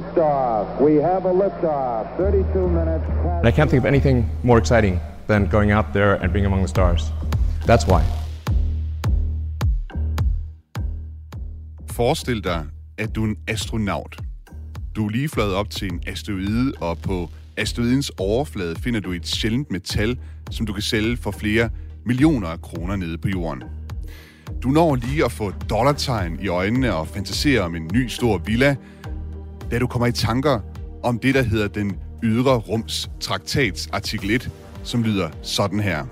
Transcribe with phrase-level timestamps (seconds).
[0.00, 0.80] Liftoff.
[0.80, 2.16] We have a liftoff.
[2.16, 3.04] 32 minutes.
[3.38, 6.60] And I can't think of anything more exciting than going out there and being among
[6.60, 7.02] the stars.
[7.66, 8.02] That's why.
[11.90, 12.66] Forestil dig,
[12.98, 14.16] at du er en astronaut.
[14.96, 19.26] Du er lige fløjet op til en asteroide, og på asteroidens overflade finder du et
[19.26, 20.18] sjældent metal,
[20.50, 21.70] som du kan sælge for flere
[22.06, 23.62] millioner af kroner nede på jorden.
[24.62, 28.76] Du når lige at få dollartegn i øjnene og fantasere om en ny stor villa,
[29.70, 30.60] da du kommer i tanker
[31.02, 34.50] om det, der hedder den ydre rums traktats artikel 1,
[34.82, 36.04] som lyder sådan her.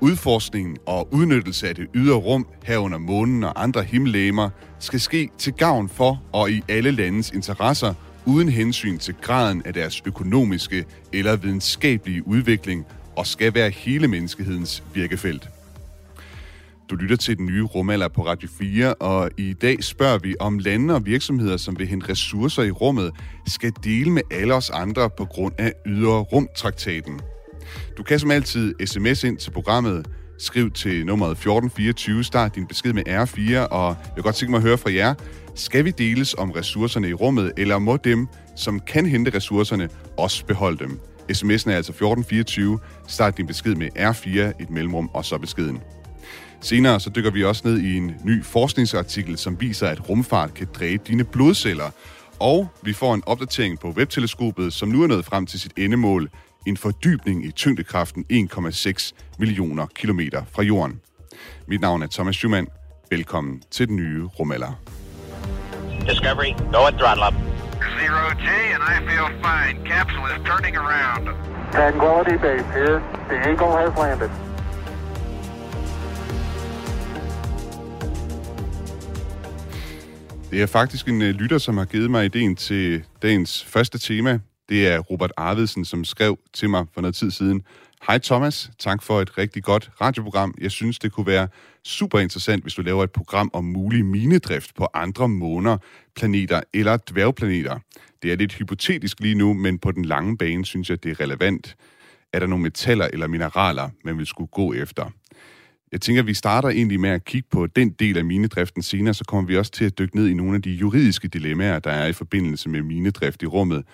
[0.00, 5.52] Udforskningen og udnyttelse af det ydre rum herunder månen og andre himmellegemer skal ske til
[5.52, 7.94] gavn for og i alle landes interesser
[8.26, 14.82] uden hensyn til graden af deres økonomiske eller videnskabelige udvikling og skal være hele menneskehedens
[14.94, 15.48] virkefelt.
[16.92, 20.58] Du lytter til den nye rumalder på Radio 4, og i dag spørger vi, om
[20.58, 23.10] lande og virksomheder, som vil hente ressourcer i rummet,
[23.46, 27.20] skal dele med alle os andre på grund af ydre rumtraktaten.
[27.96, 30.06] Du kan som altid sms ind til programmet,
[30.38, 34.58] skriv til nummeret 1424, start din besked med R4, og jeg vil godt tænke mig
[34.58, 35.14] at høre fra jer.
[35.54, 40.46] Skal vi deles om ressourcerne i rummet, eller må dem, som kan hente ressourcerne, også
[40.46, 41.00] beholde dem?
[41.32, 42.78] SMS'en er altså 1424.
[43.08, 45.80] Start din besked med R4, et mellemrum og så beskeden.
[46.62, 50.68] Senere så dykker vi også ned i en ny forskningsartikel, som viser, at rumfart kan
[50.74, 51.90] dræbe dine blodceller.
[52.40, 56.30] Og vi får en opdatering på webteleskopet, som nu er nået frem til sit endemål,
[56.66, 61.00] en fordybning i tyngdekraften 1,6 millioner kilometer fra jorden.
[61.66, 62.66] Mit navn er Thomas Schumann.
[63.10, 64.72] Velkommen til den nye rumalder.
[66.08, 67.34] Discovery, go at throttle up.
[67.98, 69.74] Zero G, and I feel fine.
[69.92, 71.24] Capsule is turning around.
[71.72, 72.98] Tranquility Base here.
[73.28, 74.51] The Eagle has landed.
[80.52, 84.38] Det er faktisk en øh, lytter, som har givet mig ideen til dagens første tema.
[84.68, 87.62] Det er Robert Arvidsen, som skrev til mig for noget tid siden.
[88.06, 90.54] Hej Thomas, tak for et rigtig godt radioprogram.
[90.60, 91.48] Jeg synes, det kunne være
[91.84, 95.78] super interessant, hvis du laver et program om mulig minedrift på andre måner,
[96.16, 97.78] planeter eller dværgplaneter.
[98.22, 101.20] Det er lidt hypotetisk lige nu, men på den lange bane synes jeg, det er
[101.20, 101.76] relevant.
[102.32, 105.10] Er der nogle metaller eller mineraler, man vil skulle gå efter?
[105.92, 109.14] Jeg tænker, at vi starter egentlig med at kigge på den del af minedriften senere,
[109.14, 111.90] så kommer vi også til at dykke ned i nogle af de juridiske dilemmaer, der
[111.90, 113.84] er i forbindelse med minedrift i rummet.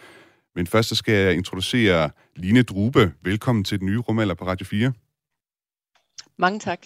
[0.55, 3.13] Men først så skal jeg introducere Line Drube.
[3.23, 4.93] Velkommen til den nye rumalder på Radio 4.
[6.39, 6.79] Mange tak.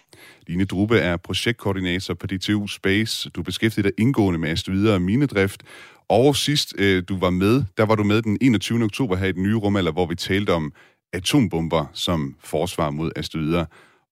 [0.47, 3.31] Line Drube er projektkoordinator på DTU Space.
[3.31, 5.63] Du beskæftiger dig indgående med asteroider og minedrift.
[6.09, 8.85] Og sidst øh, du var med, der var du med den 21.
[8.85, 10.73] oktober her i den nye rumalder, hvor vi talte om
[11.13, 13.65] atombomber som forsvar mod asteroider.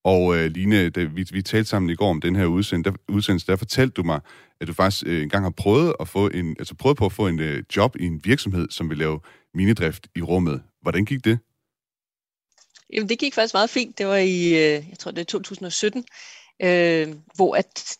[0.04, 2.96] Og øh, Line, da vi, vi talte sammen i går om den her udsendelse, der,
[3.08, 4.20] udsendelse, der fortalte du mig,
[4.60, 7.26] at du faktisk øh, engang har prøvet at få en, altså prøvet på at få
[7.26, 9.20] en øh, job i en virksomhed, som vil lave
[9.54, 10.62] minedrift i rummet.
[10.82, 11.38] Hvordan gik det?
[12.92, 13.98] Jamen, det gik faktisk meget fint.
[13.98, 16.04] Det var i, øh, jeg tror det er 2017,
[16.62, 17.96] øh, hvor at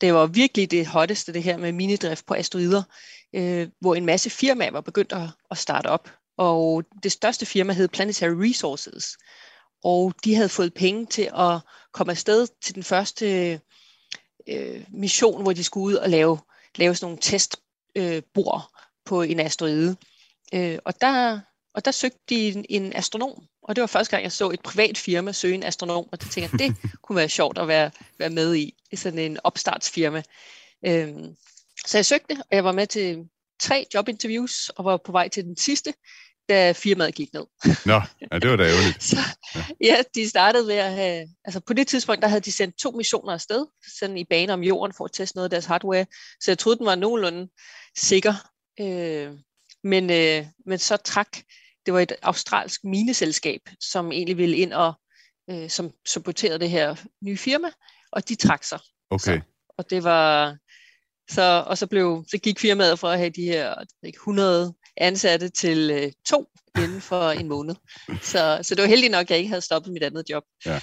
[0.00, 2.82] det var virkelig det hotteste, det her med minedrift på asteroider,
[3.34, 6.10] øh, hvor en masse firmaer var begyndt at, at starte op.
[6.36, 9.16] Og det største firma hed Planetary Resources,
[9.84, 11.60] og de havde fået penge til at
[11.92, 13.60] komme afsted til den første
[14.48, 16.38] øh, mission, hvor de skulle ud og lave,
[16.76, 19.96] lave sådan nogle testbord øh, på en asteroide.
[20.54, 21.40] Øh, og, der,
[21.74, 24.60] og der søgte de en, en astronom, og det var første gang, jeg så et
[24.60, 27.90] privat firma søge en astronom, og det tænkte jeg, det kunne være sjovt at være,
[28.18, 30.22] være med i, sådan en opstartsfirma.
[30.86, 31.14] Øh,
[31.86, 33.28] så jeg søgte, og jeg var med til
[33.60, 35.94] tre jobinterviews, og var på vej til den sidste,
[36.48, 37.44] da firmaet gik ned.
[37.86, 38.00] Nå,
[38.32, 39.02] ja, det var da ærgerligt.
[39.10, 39.16] så,
[39.80, 42.90] ja, de startede ved at have, altså på det tidspunkt, der havde de sendt to
[42.90, 43.66] missioner afsted,
[43.98, 46.06] sådan i bane om jorden for at teste noget af deres hardware,
[46.40, 47.48] så jeg troede, den var nogenlunde
[47.96, 48.34] sikker.
[48.80, 49.32] Øh,
[49.84, 51.38] men, øh, men så trak,
[51.86, 54.94] det var et australsk mineselskab, som egentlig ville ind og
[55.50, 57.68] øh, som supporterede det her nye firma,
[58.12, 58.80] og de trak sig.
[59.10, 59.38] Okay.
[59.38, 59.44] Så,
[59.78, 60.56] og det var,
[61.30, 65.48] så, og så, blev, så gik firmaet fra at have de her ikke, 100 ansatte
[65.48, 66.46] til øh, to
[66.78, 67.74] inden for en måned.
[68.22, 70.42] Så, så det var heldigt nok, at jeg ikke havde stoppet mit andet job.
[70.66, 70.80] Ja.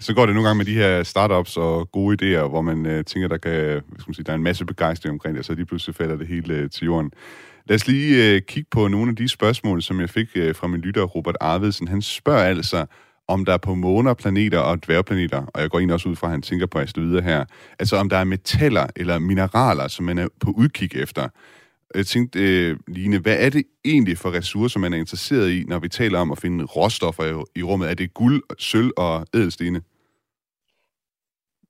[0.00, 3.04] Så går det nogle gange med de her startups og gode idéer, hvor man øh,
[3.04, 5.54] tænker, der kan, skal man sige, der er en masse begejstring omkring det, og så
[5.54, 7.10] lige pludselig falder det hele øh, til jorden.
[7.68, 10.66] Lad os lige øh, kigge på nogle af de spørgsmål, som jeg fik øh, fra
[10.66, 11.88] min lytter, Robert Arvidsen.
[11.88, 12.86] Han spørger altså,
[13.28, 16.26] om der er på måner, planeter og dværgplaneter, og jeg går ind også ud fra,
[16.26, 17.44] at han tænker på asteroider her,
[17.78, 21.28] altså om der er metaller eller mineraler, som man er på udkig efter.
[21.94, 25.78] Jeg tænkte, øh, Line, hvad er det egentlig for ressourcer, man er interesseret i, når
[25.78, 27.90] vi taler om at finde råstoffer i, i rummet?
[27.90, 29.82] Er det guld, sølv og ædelstene?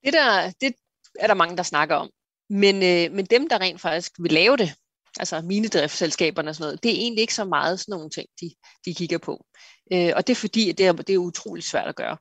[0.03, 0.73] Det, der, det
[1.19, 2.09] er der mange, der snakker om.
[2.49, 4.73] Men, øh, men dem, der rent faktisk vil lave det,
[5.19, 8.51] altså minedriftsselskaberne og sådan noget, det er egentlig ikke så meget sådan nogle ting, de,
[8.85, 9.45] de kigger på.
[9.93, 12.17] Øh, og det er fordi, at det er, det er utroligt svært at gøre.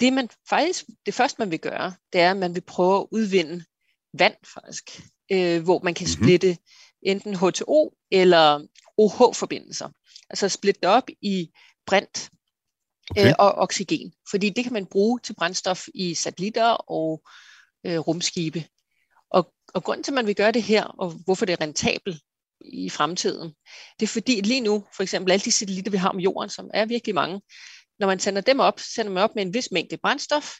[0.00, 3.06] Det man faktisk, det første man vil gøre, det er, at man vil prøve at
[3.10, 3.64] udvinde
[4.18, 5.00] vand faktisk,
[5.32, 6.56] øh, hvor man kan splitte
[7.04, 8.66] enten H2O eller
[8.98, 9.88] OH-forbindelser.
[10.30, 11.50] Altså splitte det op i
[11.86, 12.30] brint
[13.10, 13.28] Okay.
[13.28, 17.22] øh, og oxygen, fordi det kan man bruge til brændstof i satellitter og
[17.86, 18.64] øh, rumskibe.
[19.30, 22.20] Og, og grunden til, at man vil gøre det her, og hvorfor det er rentabelt
[22.60, 23.54] i fremtiden,
[24.00, 26.70] det er fordi lige nu, for eksempel alle de satellitter, vi har om jorden, som
[26.74, 27.40] er virkelig mange,
[27.98, 30.54] når man sender dem op, sender man op med en vis mængde brændstof,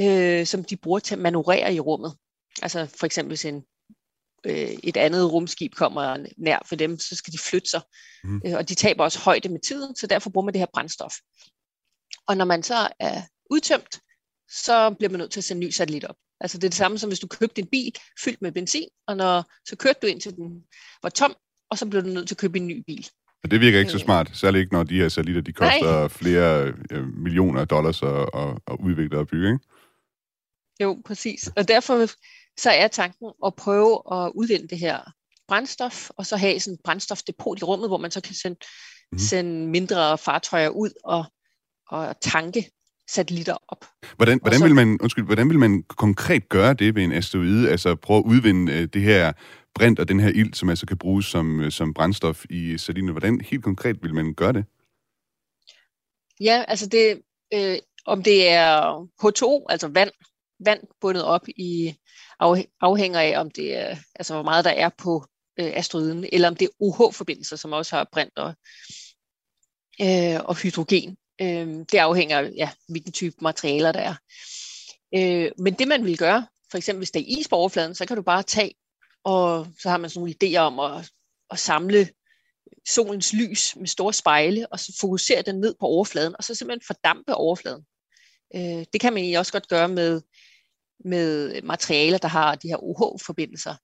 [0.00, 2.16] øh, som de bruger til at manøvrere i rummet.
[2.62, 3.62] Altså for eksempel hvis en,
[4.46, 7.80] øh, et andet rumskib kommer nær for dem, så skal de flytte sig.
[8.24, 8.42] Mm.
[8.46, 11.14] Øh, og de taber også højde med tiden, så derfor bruger man det her brændstof.
[12.28, 14.00] Og når man så er udtømt,
[14.48, 16.16] så bliver man nødt til at sende en ny satellit op.
[16.40, 17.92] Altså det er det samme som hvis du købte en bil
[18.24, 20.62] fyldt med benzin, og når så kørte du ind til den
[21.02, 21.34] var tom,
[21.70, 23.06] og så blev du nødt til at købe en ny bil.
[23.44, 24.04] Og det virker ikke så Øh.
[24.04, 25.78] smart, særligt ikke når de her satellitter, de Nej.
[25.80, 29.64] koster flere øh, millioner dollars at, at, at udvikle og bygge, ikke?
[30.82, 31.50] Jo, præcis.
[31.56, 32.08] Og derfor
[32.58, 35.00] så er tanken at prøve at udvinde det her
[35.48, 38.58] brændstof, og så have sådan et brændstofdepot i rummet, hvor man så kan sende,
[39.12, 39.18] mm.
[39.18, 41.24] sende mindre fartøjer ud og,
[41.88, 42.70] og tanke
[43.08, 43.84] satellitter op.
[44.16, 47.70] Hvordan, hvordan, så- vil man, undskyld, hvordan vil man konkret gøre det ved en asteroide?
[47.70, 49.32] Altså prøve at udvinde øh, det her
[49.74, 53.12] brint og den her ild, som altså kan bruges som, øh, som brændstof i satellitter.
[53.12, 54.64] Hvordan helt konkret vil man gøre det?
[56.40, 57.22] Ja, altså det,
[57.54, 60.10] øh, om det er H2O, altså vand,
[60.64, 61.94] vand bundet op i,
[62.80, 65.24] afhænger af, om det er, altså hvor meget der er på
[65.60, 68.54] øh, asteroiden, eller om det er OH-forbindelser, som også har brint og,
[70.00, 71.16] øh, og hydrogen.
[71.40, 74.14] Øh, det afhænger af, ja, hvilken type materialer der er.
[75.14, 78.06] Øh, men det man vil gøre, for eksempel hvis der er is på overfladen, så
[78.06, 78.74] kan du bare tage,
[79.24, 81.10] og så har man sådan nogle idéer om at,
[81.50, 82.08] at samle
[82.88, 86.86] solens lys med store spejle, og så fokusere den ned på overfladen, og så simpelthen
[86.86, 87.84] fordampe overfladen.
[88.54, 90.22] Øh, det kan man egentlig også godt gøre med,
[91.04, 93.74] med materialer, der har de her OH-forbindelser.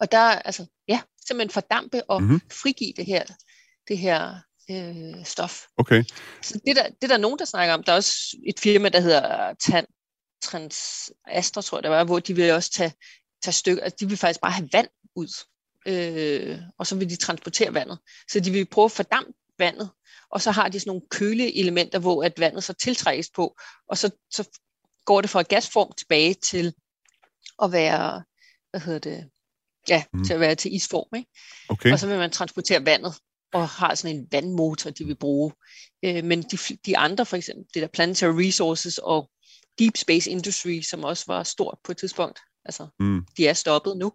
[0.00, 2.30] Og der, altså, ja, simpelthen fordampe og Mhm.
[2.30, 2.50] mm-hmm.
[2.50, 3.24] frigive det her,
[3.88, 4.34] det her
[4.70, 5.62] øh, stof.
[5.76, 6.04] Okay.
[6.42, 7.82] Så det, der, det er der nogen, der snakker om.
[7.82, 9.86] Der er også et firma, der hedder Tan,
[10.42, 12.92] Trans Astra, tror jeg det var, hvor de vil også tage,
[13.42, 13.82] tage stykker.
[13.82, 15.28] Altså, de vil faktisk bare have vand ud,
[15.86, 17.98] øh, og så vil de transportere vandet.
[18.30, 19.90] Så de vil prøve at fordampe vandet,
[20.30, 23.56] og så har de sådan nogle køleelementer, hvor at vandet så tiltrækkes på,
[23.88, 24.60] og så, så
[25.06, 26.74] går det fra gasform tilbage til
[27.62, 28.24] at være,
[28.70, 29.30] hvad hedder det,
[29.88, 30.24] ja, Mm.
[30.24, 31.30] til at være til isform, ikke?
[31.68, 31.92] Okay.
[31.92, 33.14] Og så vil man transportere vandet,
[33.52, 35.52] og har sådan en vandmotor, de vil bruge.
[36.04, 39.30] Øh, men de, de andre, for eksempel det der Planetary Resources og
[39.78, 43.24] Deep Space Industry, som også var stort på et tidspunkt, altså Mm.
[43.36, 44.12] de er stoppet nu,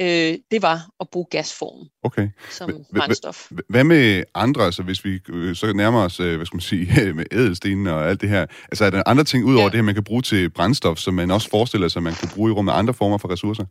[0.00, 2.28] øh, det var at bruge gasformen Okay.
[2.50, 3.50] som brændstof.
[3.68, 7.12] Hvad med andre, altså hvis vi øh, så nærmer os, øh, hvad skal man sige,
[7.14, 9.68] med ædelstenene og alt det her, altså er der andre ting ud over Ja.
[9.68, 12.50] det her, man kan bruge til brændstof, som man også forestiller sig, man kunne bruge
[12.50, 13.64] i rummet andre former for ressourcer?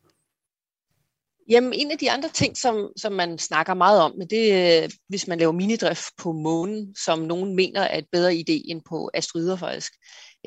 [1.50, 4.88] Jamen, en af de andre ting, som, som man snakker meget om, men det er,
[5.10, 9.10] hvis man laver minidrift på månen, som nogen mener er et bedre idé end på
[9.14, 9.94] asteroider faktisk,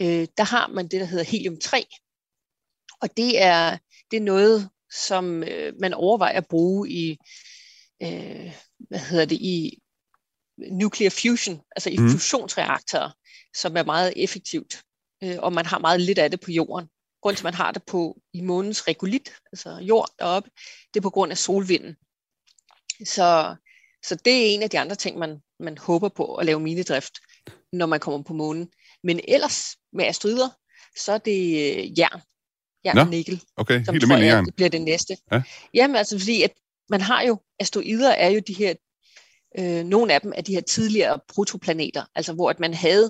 [0.01, 2.04] øh, der har man det, der hedder helium-3.
[3.05, 3.79] Og det er,
[4.11, 4.71] det er noget,
[5.07, 7.19] som øh, man overvejer at bruge i,
[8.03, 9.79] øh, hvad hedder det, i
[10.59, 12.11] nuclear fusion, altså i mm.
[12.11, 13.11] fusionsreaktorer,
[13.57, 14.83] som er meget effektivt.
[15.25, 16.89] Øh, og man har meget lidt af det på jorden.
[17.23, 20.51] Grunden til, at man har det på i månens regolit, altså jord deroppe,
[20.95, 21.97] det er på grund af solvinden.
[23.07, 23.57] Så,
[24.07, 27.13] så det er en af de andre ting, man, man håber på at lave minedrift,
[27.73, 28.73] når man kommer på månen.
[29.03, 30.49] Men ellers med asteroider,
[30.97, 31.41] så er det
[31.77, 32.21] øh, jern.
[32.85, 34.53] Jern og nikkel, Okay, som helt tror jeg jern.
[34.57, 35.17] bliver det næste.
[35.33, 35.43] Ja.
[35.75, 36.53] Jamen altså fordi, at
[36.91, 38.75] man har jo, asteroider er jo de her,
[39.59, 43.05] øh, nogle af dem er de her tidligere protoplaneter, altså hvor at man havde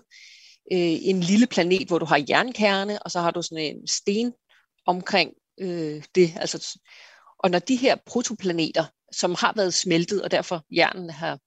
[0.73, 4.33] øh, en lille planet, hvor du har jernkerne, og så har du sådan en sten
[4.87, 6.33] omkring øh, det.
[6.37, 6.79] Altså,
[7.39, 11.39] og når de her protoplaneter, som har været smeltet, og derfor jernen har,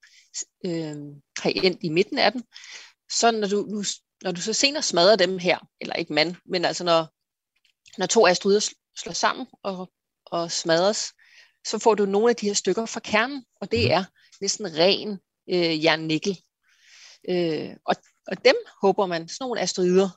[0.66, 0.96] øh,
[1.38, 2.42] har endt i midten af dem,
[3.10, 3.84] så når du, nu,
[4.22, 7.06] når du så senere smadrer dem her, eller ikke man, men altså når,
[7.98, 9.92] når to asteroider sl- slår sammen og,
[10.26, 11.12] og smadres,
[11.66, 14.04] så får du nogle af de her stykker fra kernen, og det er
[14.40, 15.18] næsten ren
[15.50, 16.38] øh, jern-nikkel.
[17.28, 17.94] Øh, og,
[18.26, 20.08] og dem håber man, sådan nogle asteroider,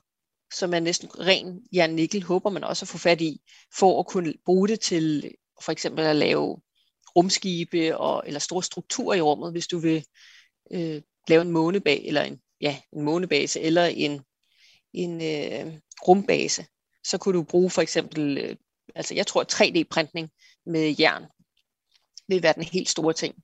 [0.54, 3.40] som er næsten ren jern-nikkel, håber man også at få fat i,
[3.78, 5.34] for at kunne bruge det til
[5.64, 6.60] for eksempel at lave
[7.16, 10.04] rumskibe og, eller store strukturer i rummet, hvis du vil
[10.72, 14.20] øh, lave en månebase, eller en, ja, en månebase, eller en,
[14.92, 16.66] en øh, rumbase,
[17.04, 18.56] så kunne du bruge for eksempel, øh,
[18.94, 20.28] altså jeg tror 3D-printning
[20.66, 21.24] med jern
[22.28, 23.34] vil være den helt store ting.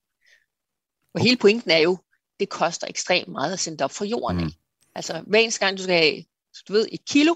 [1.15, 1.99] Og hele pointen er jo,
[2.41, 4.45] det koster ekstremt meget at sende det op fra jorden af.
[4.45, 4.53] Mm.
[4.95, 6.25] Altså hver eneste gang du skal have,
[6.69, 7.35] du ved, et kilo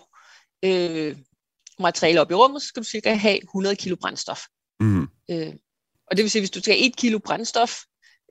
[0.62, 1.17] øh,
[1.79, 4.41] materiale op i rummet, så skal du cirka have 100 kilo brændstof.
[4.81, 5.09] Mm.
[5.31, 5.55] Øh,
[6.07, 7.81] og det vil sige, hvis du skal have 1 kilo brændstof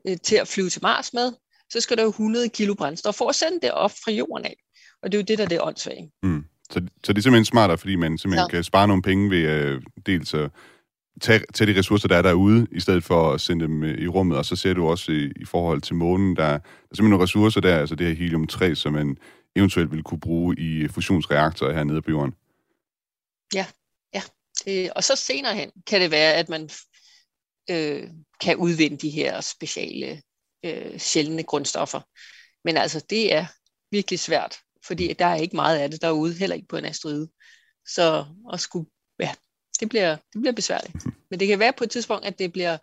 [0.08, 1.32] øh, til at flyve til Mars med,
[1.72, 4.56] så skal der jo 100 kilo brændstof for at sende det op fra jorden af.
[5.02, 6.12] Og det er jo det, der er det åndssvage.
[6.22, 6.44] Mm.
[6.72, 8.56] Så, så det er simpelthen smartere, fordi man simpelthen Ja.
[8.56, 10.50] kan spare nogle penge ved øh, dels at
[11.20, 14.08] tage, tage de ressourcer, der er derude, i stedet for at sende dem øh, i
[14.08, 14.38] rummet.
[14.38, 17.22] Og så ser du også i, i forhold til månen, der, der er simpelthen nogle
[17.22, 19.16] ressourcer der, altså det her helium-3, som man
[19.56, 22.34] eventuelt vil kunne bruge i fusionsreaktorer hernede på jorden.
[24.68, 26.70] Øh, og så senere hen kan det være, at man
[27.70, 28.08] øh,
[28.40, 30.22] kan udvinde de her speciale
[30.64, 32.00] øh, sjældne grundstoffer.
[32.64, 33.46] Men altså, det er
[33.90, 37.28] virkelig svært, fordi der er ikke meget af det derude, heller ikke på en asteroide.
[37.86, 38.86] Så at skulle,
[39.20, 39.34] ja,
[39.80, 40.94] det bliver, det bliver besværligt.
[41.30, 42.78] Men det kan være på et tidspunkt, at det bliver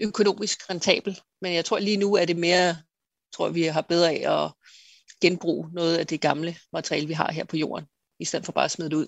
[0.00, 1.22] økonomisk rentabelt.
[1.42, 2.76] Men jeg tror lige nu er det mere,
[3.34, 4.52] tror vi har bedre af at
[5.20, 7.86] genbruge noget af det gamle materiale, vi har her på jorden,
[8.20, 9.06] i stedet for bare at smide det ud.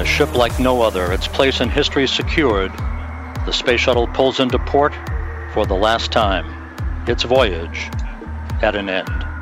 [0.00, 2.70] A ship like no other, its place in history secured,
[3.46, 4.92] the space shuttle pulls into port
[5.54, 6.46] for the last time.
[7.08, 7.90] Its voyage
[8.62, 9.33] at an end.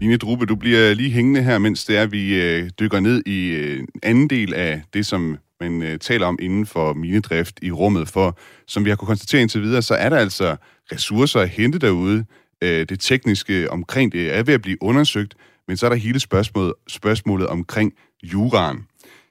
[0.00, 3.48] Line Drube, du bliver lige hængende her, mens det er, vi øh, dykker ned i
[3.48, 8.08] øh, anden del af det, som man øh, taler om inden for minedrift i rummet.
[8.08, 10.56] For som vi har kunnet konstatere indtil videre, så er der altså
[10.92, 12.24] ressourcer at hente derude.
[12.62, 15.34] Øh, det tekniske omkring det er ved at blive undersøgt,
[15.68, 17.92] men så er der hele spørgsmålet, spørgsmålet omkring
[18.22, 18.78] juraen.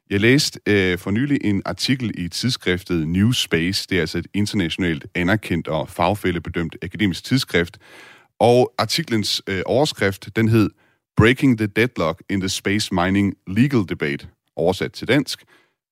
[0.09, 3.87] Jeg læste øh, for nylig en artikel i tidsskriftet New Space.
[3.89, 7.77] Det er altså et internationalt anerkendt og fagfællebedømt akademisk tidsskrift.
[8.39, 10.69] Og artiklens øh, overskrift, den hed
[11.17, 14.27] Breaking the Deadlock in the Space Mining Legal Debate.
[14.55, 15.43] Oversat til dansk.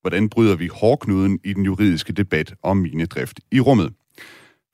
[0.01, 3.93] Hvordan bryder vi hårdknuden i den juridiske debat om minedrift i rummet?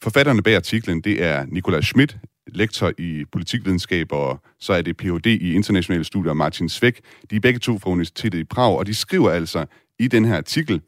[0.03, 5.25] Forfatterne bag artiklen, det er Nikolaj Schmidt, lektor i politikvidenskab, og så er det Ph.D.
[5.25, 7.01] i internationale studier Martin Svæk.
[7.29, 9.65] De er begge to fra Universitetet i Prag, og de skriver altså
[9.99, 10.81] i den her artikel,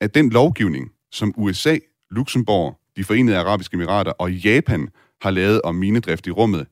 [0.00, 1.78] at den lovgivning, som USA,
[2.10, 4.88] Luxembourg, de forenede arabiske emirater og Japan
[5.22, 6.66] har lavet om minedrift i rummet,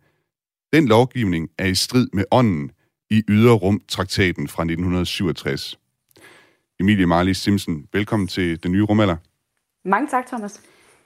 [0.72, 2.70] den lovgivning er i strid med ånden
[3.10, 5.78] i Yderrum-traktaten fra 1967.
[6.80, 9.16] Emilie Marley Simpson, velkommen til den nye rumalder.
[9.84, 10.60] Mange tak, Thomas.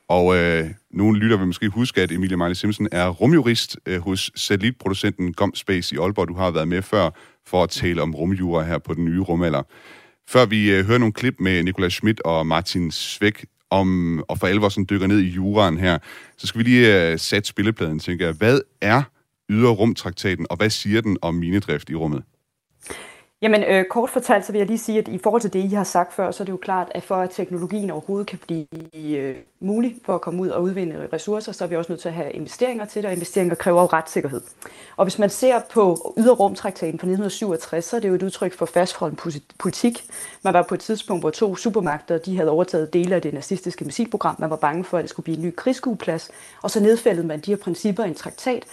[0.09, 4.31] Og øh, nogle lytter vil måske huske, at Emilie Marley Simpson er rumjurist øh, hos
[4.35, 6.29] satellitproducenten GomSpace i Aalborg.
[6.29, 7.11] Du har været med før
[7.47, 9.63] for at tale om rumjura her på den nye rumalder.
[10.29, 14.47] Før vi øh, hører nogle klip med Nikolaj Schmidt og Martin Svæk om, og for
[14.47, 15.99] alvor sådan dykker ned i juraen her,
[16.37, 18.35] så skal vi lige øh, sætte spillepladen, tænker jeg.
[18.35, 19.03] Hvad er
[19.51, 22.23] yderrumtraktaten, og hvad siger den om minedrift i rummet?
[23.43, 25.69] Jamen, øh, kort fortalt, så vil jeg lige sige, at i forhold til det, I
[25.69, 28.67] har sagt før, så er det jo klart, at for at teknologien overhovedet kan blive
[28.95, 32.09] øh, mulig for at komme ud og udvinde ressourcer, så er vi også nødt til
[32.09, 34.41] at have investeringer til det, og investeringer kræver jo retssikkerhed.
[34.97, 38.67] Og hvis man ser på yderrumtraktaten fra 1967, så er det jo et udtryk for
[38.67, 39.19] fastholden
[39.59, 40.05] politik.
[40.43, 43.85] Man var på et tidspunkt, hvor to supermagter de havde overtaget dele af det nazistiske
[43.85, 44.37] missilprogram.
[44.39, 46.31] Man var bange for, at det skulle blive en ny krigsskueplads.
[46.63, 48.65] Og så nedfældede man de her principper i en traktat,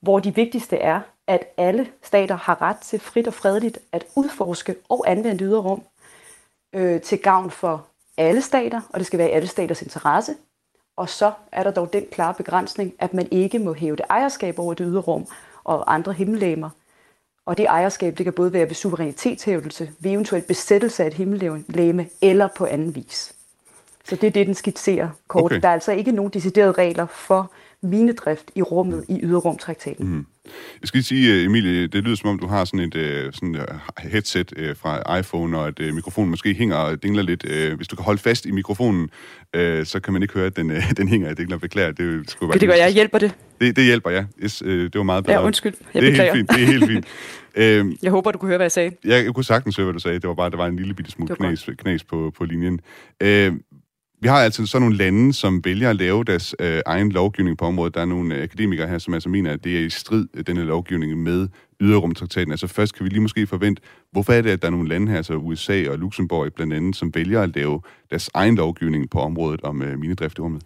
[0.00, 4.76] hvor de vigtigste er, at alle stater har ret til frit og fredeligt at udforske
[4.88, 5.82] og anvende yderrum
[6.74, 10.34] øh, til gavn for alle stater, og det skal være i alle staters interesse.
[10.96, 14.58] Og så er der dog den klare begrænsning, at man ikke må hæve det ejerskab
[14.58, 15.26] over det yderrum
[15.64, 16.70] og andre himmellegemer.
[17.46, 22.08] Og det ejerskab, det kan både være ved suverænitetshævdelse, ved eventuel besættelse af et himmellegeme
[22.22, 23.36] eller på anden vis.
[24.04, 25.44] Så det er det, den skitserer kort.
[25.44, 25.60] Okay.
[25.60, 30.06] Der er altså ikke nogen deciderede regler for minedrift i rummet i yderrumtraktaten.
[30.06, 30.26] Mm.
[30.80, 33.32] Jeg skal lige sige, øh, Emilie, det lyder som om, du har sådan et øh,
[33.32, 33.66] sådan et
[33.98, 37.42] headset øh, fra iPhone, og at mikrofonen måske hænger og dingler lidt.
[37.76, 39.10] Hvis du kan holde fast i mikrofonen,
[39.84, 41.58] så kan man ikke høre, at den, den hænger og dingler.
[41.58, 42.92] Beklager, det skulle Okay, det gør jeg.
[42.92, 43.34] Hjælper det?
[43.60, 44.24] Det, det hjælper, ja.
[44.44, 45.38] Yes, det var meget bedre.
[45.40, 45.74] Ja, undskyld.
[45.94, 46.34] Jeg det er beklager.
[46.34, 47.06] helt fint, det er helt fint.
[47.90, 48.90] øh, Jeg håber, du kunne høre, hvad jeg sagde.
[49.04, 50.18] jeg, jeg kunne sagtens høre, hvad du sagde.
[50.18, 52.80] Det var bare, der var en lille bitte smule knas, knas på, på linjen.
[53.22, 53.52] Øh,
[54.20, 57.64] vi har altså sådan nogle lande, som vælger at lave deres øh, egen lovgivning på
[57.64, 57.94] området.
[57.94, 60.46] Der er nogle øh, akademikere her, som altså mener, at det er i strid, øh,
[60.46, 61.48] denne lovgivning, med
[61.80, 62.50] yderrumtraktaten.
[62.50, 65.10] Altså først kan vi lige måske forvente, hvorfor er det, at der er nogle lande
[65.10, 67.80] her, altså USA og Luxembourg blandt andet, som vælger at lave
[68.10, 70.62] deres egen lovgivning på området om øh, minedrift i rummet?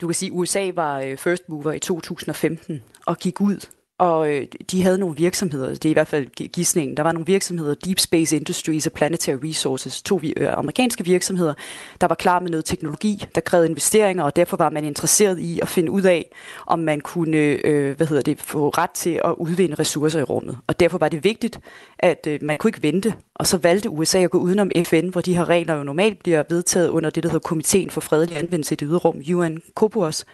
[0.00, 3.66] Du kan sige, at USA var øh, first mover i 2015 og gik ud
[3.98, 7.26] og øh, de havde nogle virksomheder, det er i hvert fald gissningen, der var nogle
[7.26, 11.54] virksomheder, Deep Space Industries og Planetary Resources, to øh, amerikanske virksomheder,
[12.00, 15.60] der var klar med noget teknologi, der krævede investeringer, og derfor var man interesseret i
[15.60, 16.30] at finde ud af,
[16.66, 20.58] om man kunne øh, hvad hedder det, få ret til at udvinde ressourcer i rummet.
[20.66, 21.60] Og derfor var det vigtigt,
[21.98, 25.20] at øh, man kunne ikke vente, og så valgte USA at gå udenom FN, hvor
[25.20, 28.74] de her regler jo normalt bliver vedtaget under det, der hedder Komiteen for Fredelig Anvendelse
[28.74, 30.24] i det ydre rum, UN COPUOS.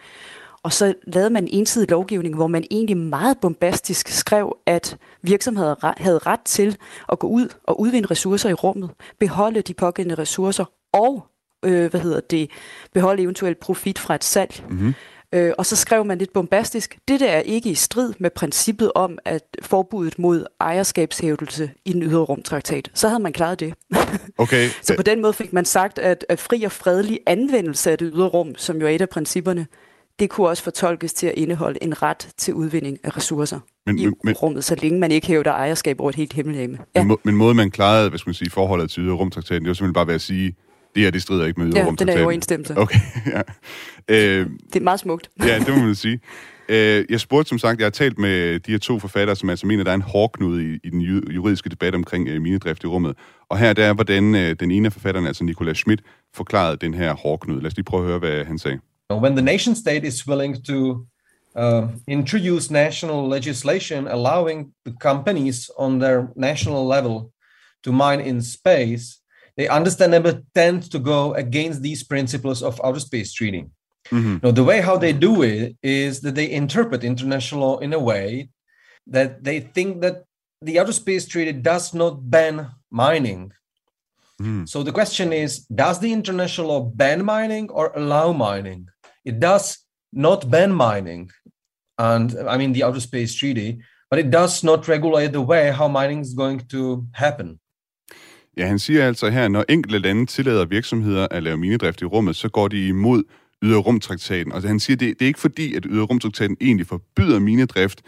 [0.63, 5.93] Og så lavede man en ensidig lovgivning, hvor man egentlig meget bombastisk skrev, at virksomheder
[5.97, 6.77] havde ret til
[7.11, 8.89] at gå ud og udvinde ressourcer i rummet,
[9.19, 11.27] beholde de pågældende ressourcer og
[11.65, 12.49] øh, hvad hedder det,
[12.93, 14.63] beholde eventuelt profit fra et salg.
[14.69, 14.93] Mm-hmm.
[15.33, 19.17] Øh, og så skrev man lidt bombastisk, det er ikke i strid med princippet om,
[19.25, 22.89] at forbuddet mod ejerskabshævdelse i den ydre rumtraktat.
[22.93, 23.73] Så havde man klaret det.
[24.37, 24.69] Okay.
[24.81, 28.11] så på den måde fik man sagt, at, at fri og fredelig anvendelse af det
[28.13, 29.67] ydre rum, som jo er et af principperne,
[30.21, 34.07] det kunne også fortolkes til at indeholde en ret til udvinding af ressourcer men, i
[34.23, 36.77] men, rummet, så længe man ikke hævder ejerskab over et helt himmellegeme.
[36.95, 37.03] Ja.
[37.03, 39.93] Men, men måden man klarede, hvad skal man sige, forholdet til rumtraktaten, det var simpelthen
[39.93, 40.55] bare ved at sige,
[40.95, 42.07] det her, det strider ikke med ja, rumtraktaten.
[42.07, 42.77] den er i overensstemmelse.
[42.77, 42.99] Okay,
[43.33, 43.41] ja.
[44.07, 45.29] Øh, det er meget smukt.
[45.45, 46.19] ja, det må man sige.
[46.69, 49.67] Øh, jeg spurgte som sagt, jeg har talt med de her to forfattere, som altså
[49.67, 53.17] mener, der er en hårdknude i, i den juridiske debat omkring øh, minedrift i rummet.
[53.49, 56.01] Og her der er, hvordan øh, den ene af forfatterne, altså Nicolas Schmidt,
[56.33, 57.61] forklarede den her hårdknude.
[57.61, 58.79] Lad os lige prøve at høre, hvad han sagde.
[59.17, 61.07] When the nation state is willing to
[61.55, 67.31] uh, introduce national legislation allowing the companies on their national level
[67.83, 69.19] to mine in space,
[69.57, 73.65] they understandably tend to go against these principles of outer space treaty.
[74.09, 74.37] Mm-hmm.
[74.43, 77.99] Now, the way how they do it is that they interpret international law in a
[77.99, 78.49] way
[79.07, 80.23] that they think that
[80.61, 83.51] the outer space treaty does not ban mining.
[84.41, 84.67] Mm.
[84.67, 88.87] So the question is, does the international law ban mining or allow mining?
[89.25, 89.77] It does
[90.13, 91.31] not ban mining,
[91.97, 93.71] and I mean the outer space treaty,
[94.11, 97.59] but it does not regulate the way how mining is going to happen.
[98.57, 102.35] Ja, han siger altså her, når enkelte lande tillader virksomheder at lave minedrift i rummet,
[102.35, 103.23] så går de imod
[103.63, 104.51] yderrumtraktaten.
[104.51, 108.01] Og altså, han siger, det, det er ikke fordi, at yderrumtraktaten egentlig forbyder minedrift,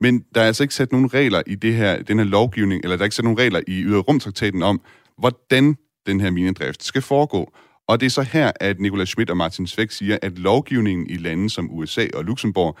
[0.00, 2.96] men der er altså ikke sat nogen regler i det her, den her lovgivning, eller
[2.96, 4.80] der er ikke sat nogen regler i yderrumtraktaten om,
[5.18, 7.52] hvordan den her minedrift skal foregå.
[7.88, 11.16] Og det er så her, at Nicolas Schmidt og Martin Svæk siger, at lovgivningen i
[11.16, 12.78] lande som USA og Luxembourg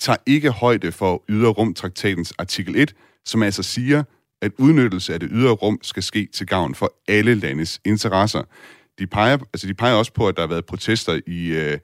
[0.00, 2.94] tager ikke højde for yderrumtraktatens artikel 1,
[3.24, 4.02] som altså siger,
[4.42, 8.42] at udnyttelse af det ydre rum skal ske til gavn for alle landes interesser.
[8.98, 11.78] De peger, altså de peger også på, at der har været protester i øh,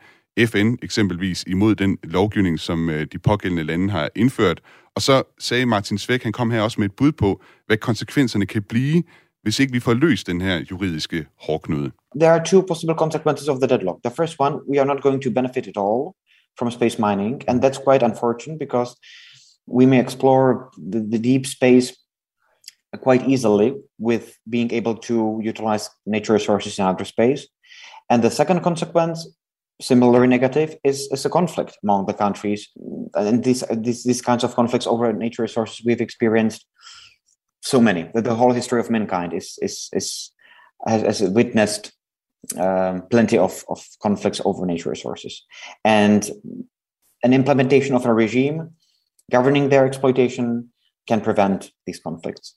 [0.47, 4.61] FN eksempelvis imod den lovgivning, som øh, de pågældende lande har indført.
[4.97, 8.47] Og så sagde Martin Svæk, han kom her også med et bud på, hvad konsekvenserne
[8.47, 9.03] kan blive,
[9.45, 11.27] hvis ikke vi får løst den her juridiske.
[12.21, 13.99] There are two possible consequences of the deadlock.
[14.05, 16.15] The first one, we are not going to benefit at all
[16.59, 18.91] from space mining, and that's quite unfortunate because
[19.67, 21.93] we may explore the, the deep space
[23.01, 27.47] quite easily with being able to utilize nature resources in outer space.
[28.11, 29.29] And the second consequence,
[29.81, 32.69] similarly negative, is, is a conflict among the countries.
[33.15, 36.67] And these, these, these kinds of conflicts over nature resources we've experienced
[37.65, 38.03] so many.
[38.15, 40.07] The, the whole history of mankind is is is
[40.87, 41.93] has, has witnessed
[42.59, 45.33] um, plenty of, of conflicts over nature resources,
[45.85, 46.23] and
[47.23, 48.59] an implementation of a regime
[49.33, 50.69] governing their exploitation
[51.09, 52.55] can prevent these conflicts.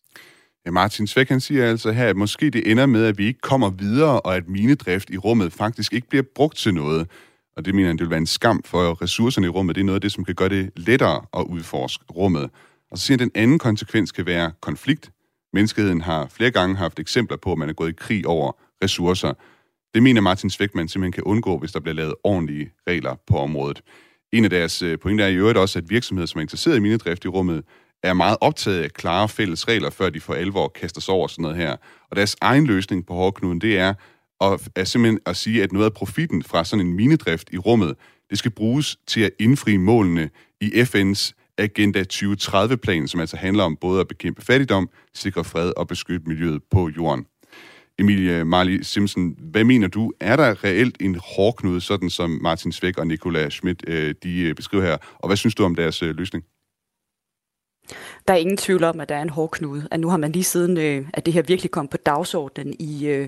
[0.65, 3.39] Ja, Martin Svæk han siger altså her, at måske det ender med, at vi ikke
[3.39, 7.07] kommer videre, og at minedrift i rummet faktisk ikke bliver brugt til noget.
[7.57, 9.75] Og det mener han, det vil være en skam for ressourcerne i rummet.
[9.75, 12.49] Det er noget af det, som kan gøre det lettere at udforske rummet.
[12.91, 15.11] Og så siger han, at den anden konsekvens kan være konflikt.
[15.53, 18.51] Menneskeheden har flere gange haft eksempler på, at man er gået i krig over
[18.83, 19.33] ressourcer.
[19.93, 23.81] Det mener Martin Svækman simpelthen kan undgå, hvis der bliver lavet ordentlige regler på området.
[24.31, 26.79] En af deres øh, pointer er i øvrigt også, at virksomheder, som er interesseret i
[26.79, 27.63] minedrift i rummet,
[28.03, 31.41] er meget optaget af klare fælles regler, før de for alvor kaster sig over sådan
[31.41, 31.75] noget her.
[32.09, 33.93] Og deres egen løsning på hårdknuden, det er
[34.41, 37.95] at, er simpelthen at sige, at noget af profitten fra sådan en minedrift i rummet,
[38.29, 40.29] det skal bruges til at indfri målene
[40.61, 45.87] i FN's Agenda 2030-planen, som altså handler om både at bekæmpe fattigdom, sikre fred og
[45.87, 47.25] beskytte miljøet på jorden.
[47.99, 50.13] Emilie Marley Simpson, hvad mener du?
[50.19, 54.55] Er der reelt en hårdknude, sådan som Martin Svæk og Nicola Schmidt øh, de øh,
[54.55, 54.97] beskriver her?
[55.19, 56.43] Og hvad synes du om deres øh, løsning?
[58.27, 59.87] Der er ingen tvivl om, at der er en hårdknude.
[59.91, 60.77] At nu har man lige siden,
[61.13, 63.27] at det her virkelig kom på dagsordenen i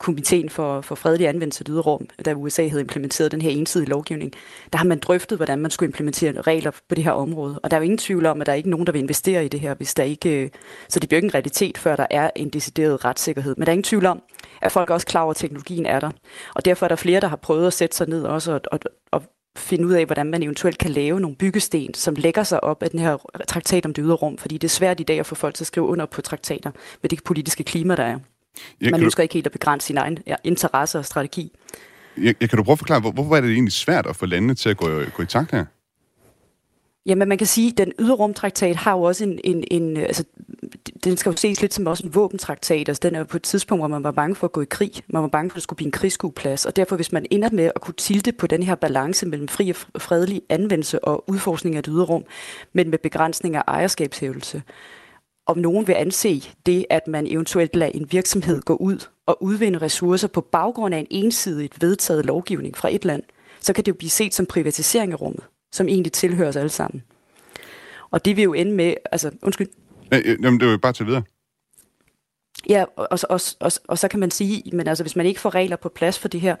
[0.00, 4.32] komiteen for, for fredelig anvendelse af lydrum, da USA havde implementeret den her ensidige lovgivning,
[4.72, 7.58] der har man drøftet, hvordan man skulle implementere regler på det her område.
[7.62, 9.44] Og der er jo ingen tvivl om, at der er ikke nogen, der vil investere
[9.44, 10.42] i det her, hvis der ikke...
[10.42, 10.50] Øh,
[10.88, 13.54] så det bliver ikke en realitet, før der er en decideret retssikkerhed.
[13.56, 14.22] Men der er ingen tvivl om,
[14.62, 16.10] at folk er også klar over, at teknologien er der.
[16.54, 18.80] Og derfor er der flere, der har prøvet at sætte sig ned også og, og,
[19.10, 19.22] og
[19.56, 22.90] finde ud af, hvordan man eventuelt kan lave nogle byggesten, som lægger sig op af
[22.90, 23.16] den her
[23.48, 25.62] traktat om det ydre rum, fordi det er svært i dag at få folk til
[25.62, 26.70] at skrive under på traktater
[27.02, 28.18] med det politiske klima, der er.
[28.80, 31.52] Ja, Man ønsker ikke helt at begrænse sin egen ja, interesse og strategi.
[32.16, 34.26] du, ja, kan du prøve at forklare, hvor, hvorfor er det egentlig svært at få
[34.26, 35.64] landene til at gå, gå i takt her?
[37.06, 40.24] Jamen man kan sige, at den ydre rumtraktat har jo også en, en, en altså,
[41.04, 42.88] den skal jo ses lidt som også en våbentraktat.
[42.88, 44.66] Altså, den er jo på et tidspunkt, hvor man var bange for at gå i
[44.70, 44.92] krig.
[45.08, 46.66] Man var bange for, at det skulle blive en krigsskueplads.
[46.66, 49.72] Og derfor, hvis man ender med at kunne tilte på den her balance mellem fri
[49.94, 52.24] og fredelig anvendelse og udforskning af det ydre rum,
[52.72, 54.62] men med begrænsning af ejerskabshævelse,
[55.46, 59.78] om nogen vil anse det, at man eventuelt lader en virksomhed gå ud og udvinde
[59.78, 63.22] ressourcer på baggrund af en ensidigt vedtaget lovgivning fra et land,
[63.60, 66.68] så kan det jo blive set som privatisering af rummet, som egentlig tilhører os alle
[66.68, 67.02] sammen.
[68.10, 69.68] Og det vil jo ende med, altså, undskyld,
[70.12, 71.22] Ja, ja, Jamen, det er jo bare til videre.
[72.68, 75.40] Ja, og, og, og, og, og så kan man sige, men altså hvis man ikke
[75.40, 76.56] får regler på plads for det her,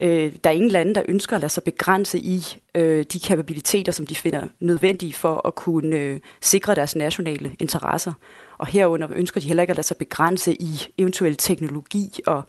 [0.00, 2.42] øh, der er ingen lande, der ønsker at lade sig begrænse i
[2.74, 8.12] øh, de kapabiliteter, som de finder nødvendige for at kunne øh, sikre deres nationale interesser.
[8.58, 12.42] Og herunder ønsker de heller ikke at lade sig begrænse i eventuel teknologi og,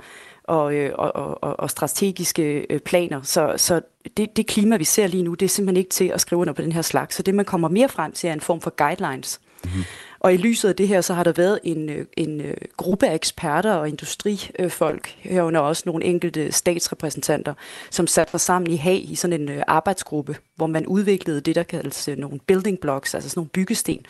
[0.44, 3.22] og, øh, og, og, og strategiske øh, planer.
[3.22, 3.82] Så, så
[4.18, 6.54] det, det klima, vi ser lige nu, det er simpelthen ikke til at skrive under
[6.54, 7.16] på den her slags.
[7.16, 9.40] Så det, man kommer mere frem til, er en form for guidelines.
[9.64, 9.84] Mm-hmm.
[10.26, 13.08] Og i lyset af det her, så har der været en, øh, en øh, gruppe
[13.08, 17.54] af eksperter og industrifolk, herunder også nogle enkelte statsrepræsentanter,
[17.92, 21.56] som satte sig sammen i Haag i sådan en øh, arbejdsgruppe, hvor man udviklede det,
[21.56, 24.06] der kaldes nogle building blocks, altså sådan nogle byggesten,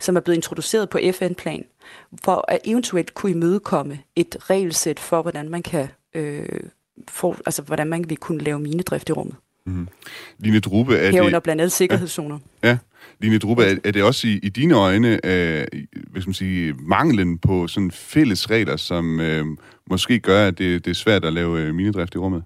[0.00, 1.64] som er blevet introduceret på FN-plan,
[2.24, 6.60] for at eventuelt kunne imødekomme et regelsæt for, hvordan man kan øh,
[7.08, 9.36] for, altså, hvordan man vil kunne lave minedrift i rummet.
[9.66, 9.88] Mm-hmm.
[10.38, 11.42] Line Drube, er Herunder det...
[11.42, 12.38] blandt andet sikkerhedszoner.
[12.62, 12.78] Ja, ja.
[13.20, 16.72] Line Drube, er, er det også i, i dine øjne, øh, hvad skal man sige,
[16.72, 19.46] manglen på sådan fælles regler, som øh,
[19.90, 22.44] måske gør, at det, det er svært at lave øh, minedrift i rummet?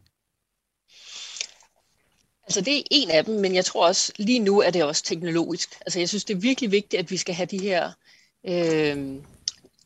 [2.49, 5.05] Altså det er en af dem, men jeg tror også, lige nu er det også
[5.05, 5.71] teknologisk.
[5.81, 7.93] Altså jeg synes, det er virkelig vigtigt, at vi skal have de her,
[8.49, 9.15] øh,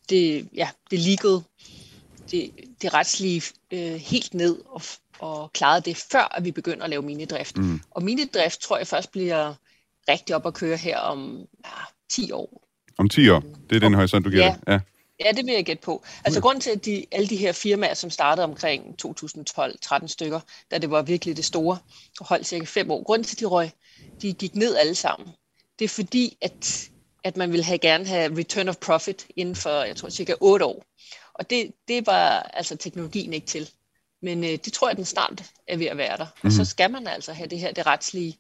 [0.09, 1.43] det, ja, det legal,
[2.31, 2.51] det,
[2.83, 4.83] det retslige øh, helt ned og,
[5.19, 7.59] og klare det, før at vi begynder at lave minedrift.
[7.59, 7.81] Mm.
[7.91, 9.55] Og minedrift tror jeg først bliver
[10.09, 11.71] rigtig op at køre her om ja,
[12.11, 12.69] 10 år.
[12.99, 13.43] Om 10 år?
[13.71, 14.51] Det er den horisont, du giver ja.
[14.51, 14.73] det?
[14.73, 14.81] Ja.
[15.25, 16.05] Ja, det vil jeg gætte på.
[16.25, 16.43] Altså mm.
[16.43, 20.91] grund til, at de, alle de her firmaer, som startede omkring 2012-13 stykker, da det
[20.91, 21.79] var virkelig det store,
[22.21, 23.71] og holdt cirka fem år, grund til, at de røg,
[24.23, 25.29] de gik ned alle sammen.
[25.79, 26.91] Det er fordi, at,
[27.25, 30.65] at man ville have gerne have return of profit inden for, jeg tror, cirka 8
[30.65, 30.85] år.
[31.35, 33.71] Og det, det var altså teknologien ikke til.
[34.23, 36.27] Men øh, det tror jeg, den snart er ved at være der.
[36.43, 36.47] Mm.
[36.47, 38.39] Og så skal man altså have det her, det retslige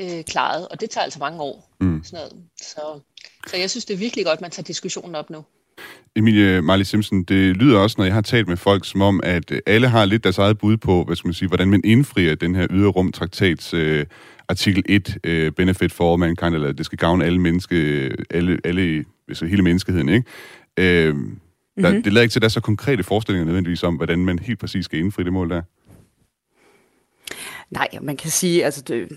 [0.00, 1.70] øh, klaret, og det tager altså mange år.
[1.80, 2.00] Mm.
[2.04, 2.44] Sådan noget.
[2.60, 3.00] Så,
[3.46, 5.44] så jeg synes, det er virkelig godt, at man tager diskussionen op nu.
[6.16, 9.52] Emilie Marley Simpson, det lyder også, når jeg har talt med folk, som om, at
[9.66, 12.54] alle har lidt deres eget bud på, hvad skal man sige, hvordan man indfrier den
[12.54, 14.06] her ydre rum traktats øh,
[14.48, 19.46] artikel 1, øh, benefit for mankind, eller det skal gavne alle menneske, alle, alle altså
[19.46, 20.24] hele menneskeheden, ikke?
[20.76, 21.14] Øh,
[21.76, 22.02] der, mm-hmm.
[22.02, 24.58] Det lader ikke til, at der er så konkrete forestillinger nødvendigvis om, hvordan man helt
[24.58, 25.62] præcis skal indfri det mål der.
[27.70, 29.08] Nej, man kan sige, altså det,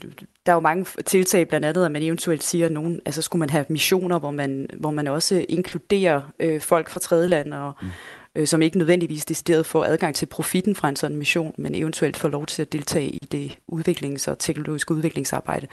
[0.45, 3.39] der er jo mange tiltag, blandt andet, at man eventuelt siger, at nogen, altså skulle
[3.39, 7.87] man have missioner, hvor man, hvor man også inkluderer øh, folk fra tredje og mm.
[8.35, 12.17] øh, som ikke nødvendigvis decideret får adgang til profitten fra en sådan mission, men eventuelt
[12.17, 15.67] får lov til at deltage i det udviklings- og teknologiske udviklingsarbejde.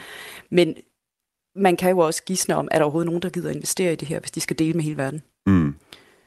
[0.51, 0.75] Men
[1.57, 4.09] man kan jo også gisne om, er der overhovedet nogen, der gider investere i det
[4.09, 5.23] her, hvis de skal dele med hele verden.
[5.47, 5.75] Mm.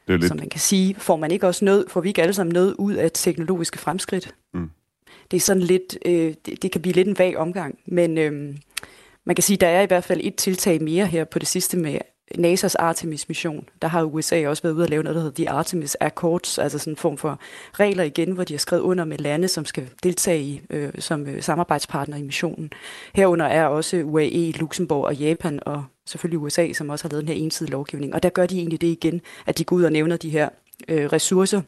[0.07, 0.27] Det er lidt...
[0.27, 2.73] Så man kan sige, får man ikke også noget, får vi ikke alle sammen noget
[2.73, 4.35] ud af teknologiske fremskridt?
[4.53, 4.69] Mm
[5.31, 8.55] det er sådan lidt, øh, det, det kan blive lidt en vag omgang, men øh,
[9.25, 11.77] man kan sige, der er i hvert fald et tiltag mere her på det sidste
[11.77, 11.99] med
[12.37, 13.69] NASA's Artemis-mission.
[13.81, 16.79] Der har USA også været ude at lave noget, der hedder The Artemis Accords, altså
[16.79, 17.39] sådan en form for
[17.73, 21.27] regler igen, hvor de har skrevet under med lande, som skal deltage i, øh, som
[21.27, 22.71] øh, samarbejdspartner i missionen.
[23.15, 27.33] Herunder er også UAE, Luxembourg og Japan, og selvfølgelig USA, som også har lavet den
[27.33, 28.13] her ensidige lovgivning.
[28.13, 30.49] Og der gør de egentlig det igen, at de går ud og nævner de her
[30.87, 31.61] øh, ressourcer,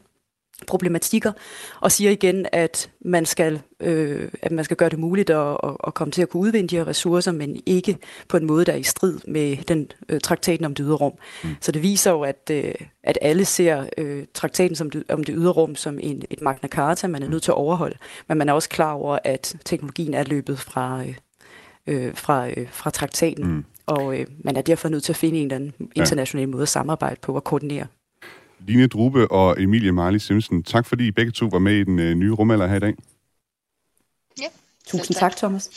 [0.66, 1.32] problematikker,
[1.80, 5.94] og siger igen, at man skal, øh, at man skal gøre det muligt at, at
[5.94, 8.76] komme til at kunne udvinde de her ressourcer, men ikke på en måde, der er
[8.76, 11.12] i strid med den øh, traktaten om det ydre rum.
[11.44, 11.56] Mm.
[11.60, 15.34] Så det viser jo, at, øh, at alle ser øh, traktaten som det, om det
[15.38, 17.96] ydre rum som en, et Magna Carta, man er nødt til at overholde,
[18.28, 21.14] men man er også klar over, at teknologien er løbet fra, øh,
[21.86, 23.64] øh fra, øh, fra traktaten, mm.
[23.86, 26.68] og øh, man er derfor nødt til at finde en eller anden international måde at
[26.68, 27.86] samarbejde på og koordinere.
[28.66, 31.98] Line Drube og Emilie Marley Simpson, tak fordi I begge to var med i den
[31.98, 32.94] øh, nye rumalder her i dag.
[34.40, 34.46] Ja.
[34.86, 35.70] Tusind tak, Thomas.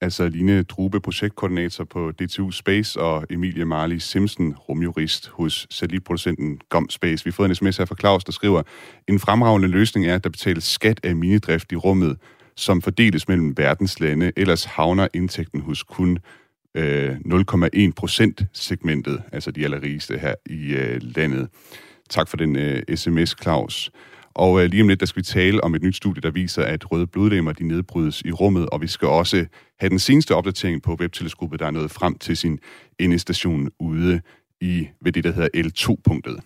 [0.00, 6.90] Altså Line Drube, projektkoordinator på DTU Space, og Emilie Marley Simpson, rumjurist hos satellitproducenten GOM
[6.90, 7.24] Space.
[7.24, 8.62] Vi har fået en sms her fra Claus, der skriver,
[9.08, 12.16] en fremragende løsning er, at der betales skat af minidrift i rummet,
[12.56, 14.32] som fordeles mellem verdens lande.
[14.36, 16.18] Ellers havner indtægten hos kun
[16.74, 21.48] øh, 0,1 procent segmentet, altså de allerrigeste her i øh, landet.
[22.12, 23.90] Tak for den øh, sms, Claus.
[24.34, 26.62] Og øh, lige om lidt, der skal vi tale om et nyt studie, der viser,
[26.62, 29.36] at røde blodlemmer de nedbrydes i rummet, og vi skal også
[29.80, 32.58] have den seneste opdatering på webteleskopet, der er nået frem til sin
[32.98, 34.20] endestation ude
[34.60, 36.36] i ved det, der hedder L2-punktet.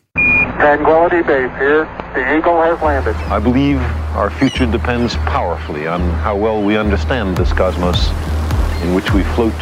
[0.61, 1.83] Tranquility Base here.
[2.15, 3.15] The Eagle has landed.
[3.37, 3.81] I believe
[4.21, 8.01] our future depends powerfully on how well we understand this cosmos
[8.85, 9.61] in which we float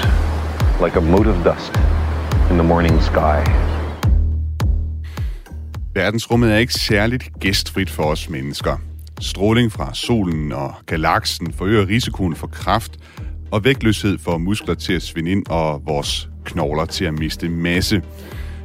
[0.85, 1.73] like a mote of dust
[2.51, 3.38] in the morning sky.
[5.94, 8.76] Verdensrummet er ikke særligt gæstfrit for os mennesker.
[9.20, 12.92] Stråling fra solen og galaksen forøger risikoen for kraft
[13.50, 18.02] og vægtløshed for muskler til at svinde ind og vores knogler til at miste masse.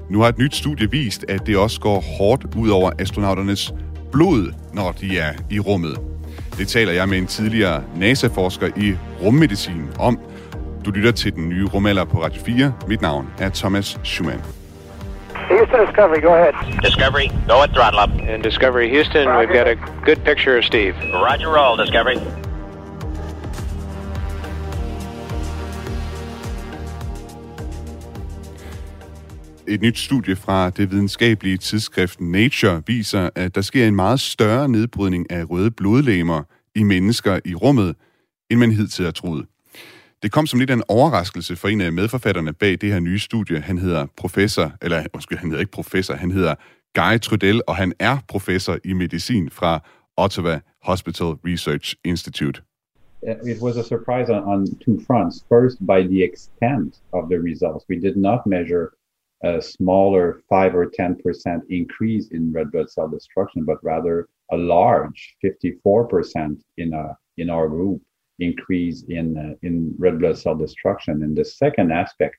[0.09, 3.73] Nu har et nyt studie vist, at det også går hårdt ud over astronauternes
[4.11, 5.99] blod, når de er i rummet.
[6.57, 10.19] Det taler jeg med en tidligere NASA-forsker i rummedicin om.
[10.85, 12.73] Du lytter til den nye rumalder på Radio 4.
[12.87, 14.58] Mit navn er Thomas Schumann.
[15.69, 16.82] Houston Discovery, go ahead.
[16.82, 18.10] Discovery, go at throttle up.
[18.10, 20.95] And Discovery Houston, we've got a good picture of Steve.
[21.13, 22.17] Roger roll, Discovery.
[29.67, 34.69] Et nyt studie fra det videnskabelige tidsskrift Nature viser, at der sker en meget større
[34.69, 36.43] nedbrydning af røde blodlegemer
[36.75, 37.95] i mennesker i rummet,
[38.49, 39.45] end man hidtil har troet.
[40.23, 43.19] Det kom som lidt af en overraskelse for en af medforfatterne bag det her nye
[43.19, 43.60] studie.
[43.60, 46.55] Han hedder professor, eller undskyld, han hedder ikke professor, han hedder
[46.93, 49.79] Guy Trudel, og han er professor i medicin fra
[50.17, 52.62] Ottawa Hospital Research Institute.
[53.53, 55.36] It was a surprise on, on two fronts.
[55.53, 57.86] First, by the extent of the results.
[57.89, 58.86] We did not measure
[59.43, 65.19] a smaller 5 or 10% increase in red blood cell destruction, but rather a large
[65.43, 67.05] 54% in, a,
[67.38, 68.01] in our group
[68.39, 71.23] increase in, uh, in red blood cell destruction.
[71.23, 72.38] And the second aspect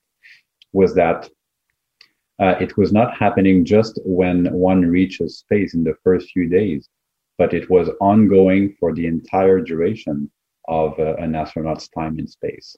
[0.73, 1.29] was that
[2.39, 6.89] uh, it was not happening just when one reaches space in the first few days,
[7.37, 10.31] but it was ongoing for the entire duration
[10.67, 12.75] of uh, an astronaut's time in space.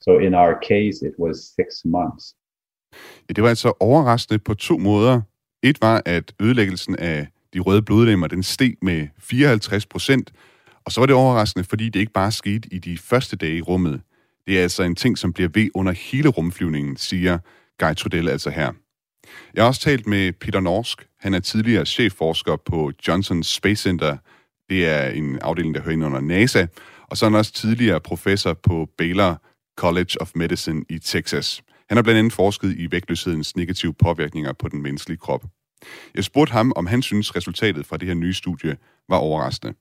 [0.00, 2.34] So in our case, it was six months.
[3.28, 5.20] Det var altså overraskende på to måder.
[5.62, 10.32] Et var, at ødelæggelsen af de røde blodlemmer, den steg med 54 procent,
[10.86, 13.62] og så var det overraskende, fordi det ikke bare skete i de første dage i
[13.62, 14.00] rummet.
[14.46, 17.38] Det er altså en ting, som bliver ved under hele rumflyvningen, siger
[17.78, 18.72] Guy Trudell altså her.
[19.54, 21.06] Jeg har også talt med Peter Norsk.
[21.20, 24.16] Han er tidligere chefforsker på Johnson Space Center.
[24.68, 26.66] Det er en afdeling, der hører ind under NASA.
[27.10, 29.42] Og så er han også tidligere professor på Baylor
[29.78, 31.62] College of Medicine i Texas.
[31.88, 35.44] Han har blandt andet forsket i vægtløshedens negative påvirkninger på den menneskelige krop.
[36.14, 38.76] Jeg spurgte ham, om han synes, resultatet fra det her nye studie
[39.08, 39.74] var overraskende.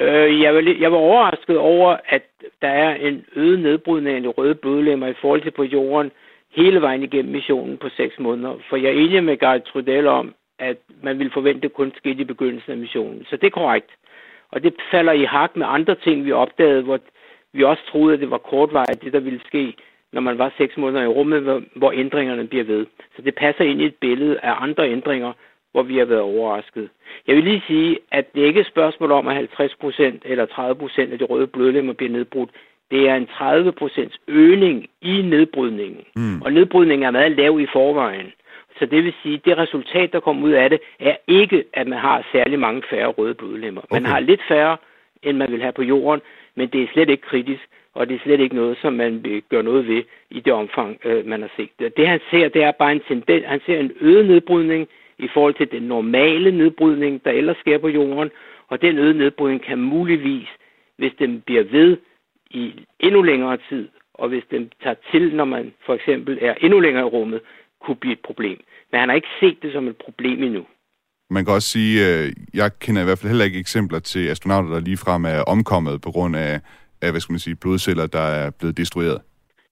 [0.00, 2.22] Øh, jeg, var, jeg var overrasket over, at
[2.62, 6.10] der er en øget nedbrydning af de røde blodlemmer i forhold til på jorden
[6.56, 8.54] hele vejen igennem missionen på seks måneder.
[8.68, 12.24] For jeg er enig med Gary Trudell om, at man ville forvente, kun skete i
[12.24, 13.26] begyndelsen af missionen.
[13.30, 13.90] Så det er korrekt.
[14.50, 16.98] Og det falder i hak med andre ting, vi opdagede, hvor
[17.52, 19.74] vi også troede, at det var kortvarigt, det der ville ske,
[20.12, 22.86] når man var seks måneder i rummet, hvor ændringerne bliver ved.
[23.16, 25.32] Så det passer ind i et billede af andre ændringer,
[25.76, 26.88] hvor vi har været overrasket.
[27.26, 31.12] Jeg vil lige sige, at det ikke er et spørgsmål om, at 50% eller 30%
[31.12, 32.50] af de røde blodlemmer bliver nedbrudt.
[32.90, 36.02] Det er en 30% øgning i nedbrydningen.
[36.16, 36.42] Mm.
[36.42, 38.32] Og nedbrydningen er meget lav i forvejen.
[38.78, 41.86] Så det vil sige, at det resultat, der kommer ud af det, er ikke, at
[41.86, 43.80] man har særlig mange færre røde blodlemmer.
[43.80, 43.94] Okay.
[43.96, 44.76] Man har lidt færre,
[45.22, 46.20] end man vil have på jorden,
[46.54, 47.62] men det er slet ikke kritisk,
[47.94, 50.98] og det er slet ikke noget, som man vil gøre noget ved i det omfang,
[51.04, 51.96] øh, man har set.
[51.96, 53.44] Det han ser, det er bare en tendens.
[53.46, 57.88] Han ser en øget nedbrydning i forhold til den normale nedbrydning, der ellers sker på
[57.88, 58.30] jorden,
[58.68, 60.48] og den øgede nedbrydning kan muligvis,
[60.98, 61.96] hvis den bliver ved
[62.50, 66.80] i endnu længere tid, og hvis den tager til, når man for eksempel er endnu
[66.80, 67.40] længere i rummet,
[67.84, 68.58] kunne blive et problem.
[68.90, 70.64] Men han har ikke set det som et problem endnu.
[71.30, 74.70] Man kan også sige, at jeg kender i hvert fald heller ikke eksempler til astronauter,
[74.70, 76.60] der ligefrem er omkommet på grund af,
[77.02, 79.20] af hvad skal man sige, blodceller, der er blevet destrueret.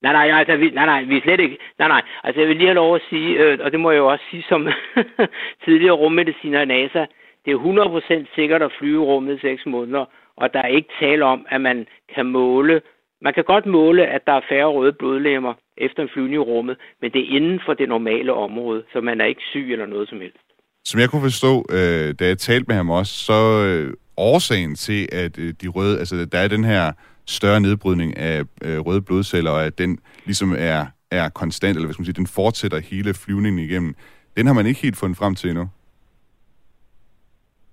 [0.05, 1.59] Nej, nej, altså, vi, nej, nej, vi er slet ikke...
[1.79, 3.99] Nej, nej, altså jeg vil lige have lov at sige, øh, og det må jeg
[3.99, 4.69] jo også sige som
[5.65, 7.05] tidligere rummediciner i NASA,
[7.45, 10.05] det er 100% sikkert at flyve i rummet i 6 måneder,
[10.37, 12.81] og der er ikke tale om, at man kan måle...
[13.23, 16.77] Man kan godt måle, at der er færre røde blodlemmer efter en flyvning i rummet,
[17.01, 20.09] men det er inden for det normale område, så man er ikke syg eller noget
[20.09, 20.45] som helst.
[20.85, 25.09] Som jeg kunne forstå, øh, da jeg talte med ham også, så øh, årsagen til,
[25.13, 26.93] at øh, de røde, altså der er den her
[27.27, 31.95] større nedbrydning af øh, røde blodceller, og at den ligesom er, er konstant, eller hvad
[31.95, 33.95] skal man sige, den fortsætter hele flyvningen igennem,
[34.37, 35.69] den har man ikke helt fundet frem til endnu.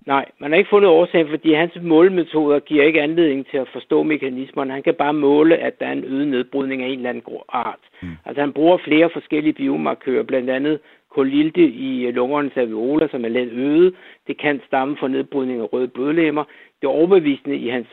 [0.06, 4.02] Nej, man har ikke fundet årsagen, fordi hans målemetoder giver ikke anledning til at forstå
[4.02, 4.72] mekanismerne.
[4.72, 7.78] Han kan bare måle, at der er en øget nedbrydning af en eller anden art.
[8.02, 8.08] Mm.
[8.24, 10.80] Altså han bruger flere forskellige biomarkører, blandt andet
[11.14, 13.94] kolilte i lungernes alveoler, som er let øget.
[14.26, 16.44] Det kan stamme fra nedbrydning af røde blodlemmer.
[16.80, 17.88] Det overbevisende i hans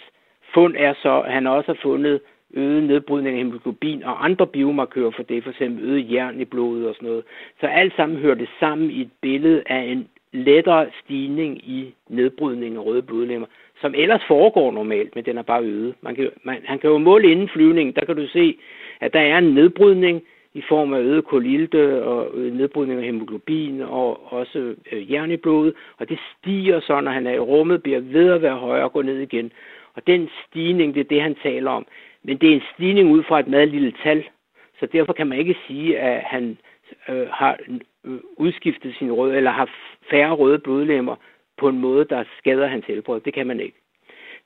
[0.53, 2.19] fund er så, at han også har fundet
[2.53, 6.87] øget nedbrydning af hemoglobin og andre biomarkører for det, for eksempel øget jern i blodet
[6.87, 7.23] og sådan noget.
[7.59, 12.75] Så alt sammen hører det sammen i et billede af en lettere stigning i nedbrydning
[12.75, 13.47] af røde blodlemmer,
[13.81, 15.95] som ellers foregår normalt, men den er bare øget.
[16.01, 18.57] Man kan, man, han kan jo måle inden flyvningen, der kan du se,
[18.99, 20.21] at der er en nedbrydning
[20.53, 25.73] i form af øget kolilte og nedbrydning af hemoglobin og også øh, jern i blodet,
[25.97, 28.93] og det stiger så, når han er i rummet, bliver ved at være højere og
[28.93, 29.51] går ned igen.
[29.99, 31.85] Og den stigning, det er det, han taler om.
[32.23, 34.23] Men det er en stigning ud fra et meget lille tal,
[34.79, 36.57] så derfor kan man ikke sige, at han
[37.09, 37.57] øh, har
[38.05, 39.69] øh, udskiftet sin røde, eller har
[40.11, 41.15] færre røde blodlemmer
[41.57, 43.19] på en måde, der skader hans helbred.
[43.19, 43.77] Det kan man ikke.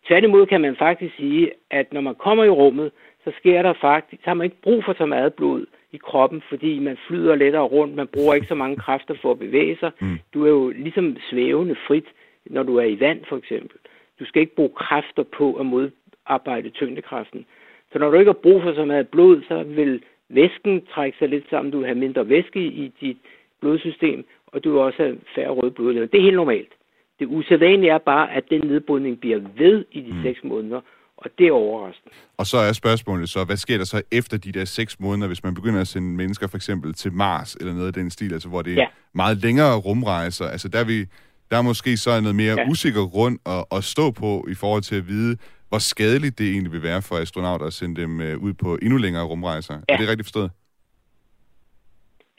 [0.08, 2.92] Tværtimod kan man faktisk sige, at når man kommer i rummet,
[3.24, 6.44] så sker der faktisk, så har man ikke brug for så meget blod i kroppen,
[6.50, 9.92] fordi man flyder lettere rundt, man bruger ikke så mange kræfter for at bevæge sig.
[10.02, 10.20] Mm.
[10.34, 12.08] Du er jo ligesom svævende frit,
[12.46, 13.78] når du er i vand for eksempel.
[14.24, 17.46] Du skal ikke bruge kræfter på at modarbejde tyngdekraften.
[17.92, 21.30] Så når du ikke har brug for så meget blod, så vil væsken trække sig
[21.30, 21.72] lidt sammen.
[21.72, 23.18] Du vil have mindre væske i dit
[23.62, 26.08] blodsystem, og du vil også have færre røde blodlegemer.
[26.08, 26.72] Det er helt normalt.
[27.20, 30.24] Det usædvanlige er bare, at den nedbrydning bliver ved i de mm.
[30.24, 30.82] seks måneder,
[31.18, 32.16] og det er overraskende.
[32.38, 35.44] Og så er spørgsmålet så, hvad sker der så efter de der seks måneder, hvis
[35.44, 38.50] man begynder at sende mennesker for eksempel til Mars, eller noget af den stil, altså
[38.50, 38.88] hvor det er ja.
[39.14, 40.46] meget længere rumrejser.
[40.46, 41.06] Altså der er, vi,
[41.54, 42.70] der er måske så noget mere ja.
[42.72, 45.34] usikker grund at, at stå på i forhold til at vide,
[45.70, 48.98] hvor skadeligt det egentlig vil være for astronauter at sende dem øh, ud på endnu
[49.06, 49.74] længere rumrejser.
[49.74, 49.94] Ja.
[49.94, 50.52] Er det rigtigt forstået?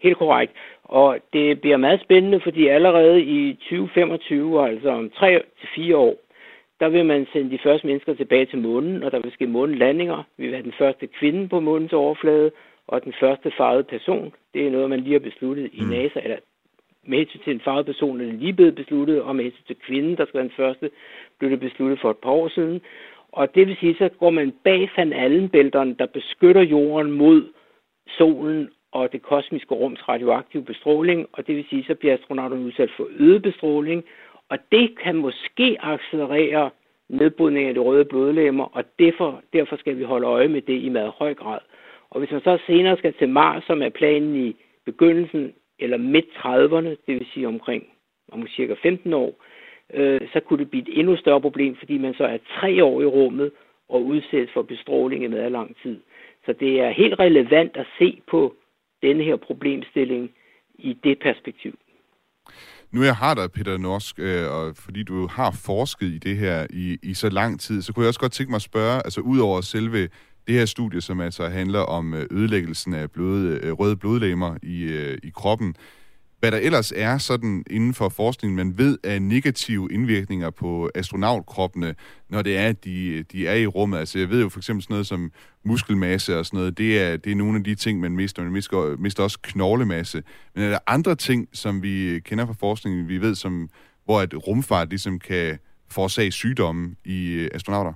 [0.04, 0.52] Helt korrekt.
[0.84, 6.14] Og det bliver meget spændende, fordi allerede i 2025, altså om 3-4 år,
[6.80, 10.18] der vil man sende de første mennesker tilbage til månen, og der vil ske månelandinger.
[10.38, 12.50] Vi vil have den første kvinde på månens overflade,
[12.86, 14.32] og den første farvede person.
[14.54, 15.88] Det er noget, man lige har besluttet i mm.
[15.88, 16.36] NASA, eller
[17.06, 19.76] med hensyn til en farvet person er det lige blevet besluttet, og med hensyn til
[19.86, 20.90] kvinden, der skal være den første,
[21.38, 22.80] blev det besluttet for et par år siden.
[23.32, 27.48] Og det vil sige, så går man bag Van Allen-bælterne, der beskytter jorden mod
[28.18, 32.90] solen og det kosmiske rums radioaktive bestråling, og det vil sige, så bliver astronauterne udsat
[32.96, 34.04] for øget bestråling,
[34.48, 36.70] og det kan måske accelerere
[37.08, 40.88] nedbrydning af de røde blodlemmer, og derfor, derfor skal vi holde øje med det i
[40.88, 41.58] meget høj grad.
[42.10, 45.52] Og hvis man så senere skal til Mars, som er planen i begyndelsen
[45.84, 47.82] eller midt 30'erne, det vil sige omkring
[48.32, 49.44] om cirka 15 år,
[49.94, 53.00] øh, så kunne det blive et endnu større problem, fordi man så er tre år
[53.02, 53.50] i rummet
[53.88, 56.00] og udsættes for bestråling i meget lang tid.
[56.46, 58.54] Så det er helt relevant at se på
[59.02, 60.30] denne her problemstilling
[60.78, 61.74] i det perspektiv.
[62.92, 66.66] Nu jeg har dig, Peter Norsk, øh, og fordi du har forsket i det her
[66.70, 69.20] i, i så lang tid, så kunne jeg også godt tænke mig at spørge, altså
[69.20, 70.08] ud over selve
[70.46, 74.82] det her studie, som altså handler om øh, ødelæggelsen af blod, øh, røde blodlegemer i,
[74.82, 75.76] øh, i kroppen,
[76.44, 81.94] hvad der ellers er sådan inden for forskningen, man ved af negative indvirkninger på astronautkroppene,
[82.28, 83.98] når det er, at de, de er i rummet.
[83.98, 85.32] Altså jeg ved jo for eksempel sådan noget som
[85.64, 88.42] muskelmasse og sådan noget, det er, det er nogle af de ting, man mister.
[88.42, 90.22] Man mister, mister også knoglemasse.
[90.54, 93.68] Men er der andre ting, som vi kender fra forskningen, vi ved, som,
[94.04, 95.58] hvor at rumfart ligesom kan
[95.90, 97.92] forårsage sygdomme i astronauter?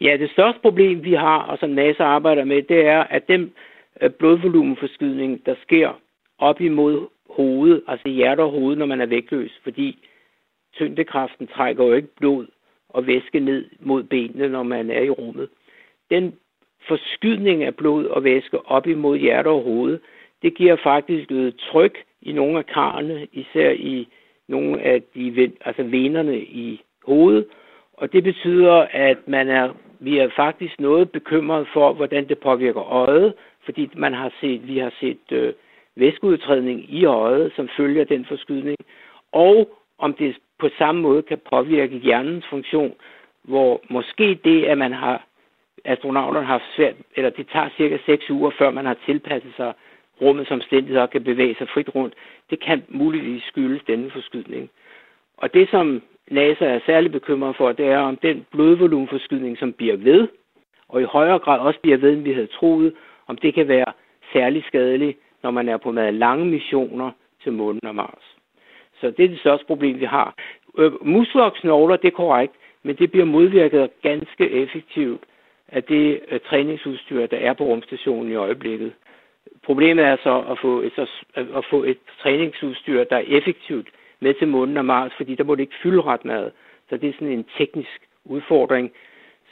[0.00, 3.52] Ja, det største problem, vi har, og som NASA arbejder med, det er, at den
[4.00, 6.00] øh, blodvolumenforskydning, der sker
[6.38, 9.98] op imod hovedet, altså hjerte og hoved, når man er vægtløs, fordi
[10.74, 12.46] tyngdekraften trækker jo ikke blod
[12.88, 15.48] og væske ned mod benene, når man er i rummet.
[16.10, 16.34] Den
[16.88, 19.98] forskydning af blod og væske op imod hjerte og hoved,
[20.42, 24.08] det giver faktisk et tryk i nogle af karrene, især i
[24.48, 27.46] nogle af de altså venerne i hovedet,
[27.92, 32.92] og det betyder, at man er, vi er faktisk noget bekymret for, hvordan det påvirker
[32.92, 33.34] øjet,
[33.64, 35.52] fordi man har set, vi har set øh,
[35.96, 38.76] væskeudtrædning i øjet, som følger den forskydning,
[39.32, 42.94] og om det på samme måde kan påvirke hjernens funktion,
[43.42, 45.26] hvor måske det, at man har
[45.84, 49.72] astronauterne har svært, eller det tager cirka 6 uger, før man har tilpasset sig
[50.22, 52.14] rummets omstændigheder og kan bevæge sig frit rundt,
[52.50, 54.70] det kan muligvis skyldes denne forskydning.
[55.36, 59.96] Og det, som NASA er særlig bekymret for, det er om den blodvolumenforskydning, som bliver
[59.96, 60.28] ved,
[60.88, 62.92] og i højere grad også bliver ved, end vi havde troet,
[63.26, 63.92] om det kan være
[64.32, 67.10] særlig skadeligt når man er på meget lange missioner
[67.42, 68.36] til månen og Mars.
[69.00, 70.34] Så det er det største problem, vi har.
[70.78, 75.20] Øh, muskler og knogler, det er korrekt, men det bliver modvirket ganske effektivt
[75.68, 78.92] af det øh, træningsudstyr, der er på rumstationen i øjeblikket.
[79.64, 83.88] Problemet er så at få et, at få et træningsudstyr, der er effektivt
[84.20, 86.52] med til månen og Mars, fordi der må det ikke fylde ret meget.
[86.88, 88.92] Så det er sådan en teknisk udfordring,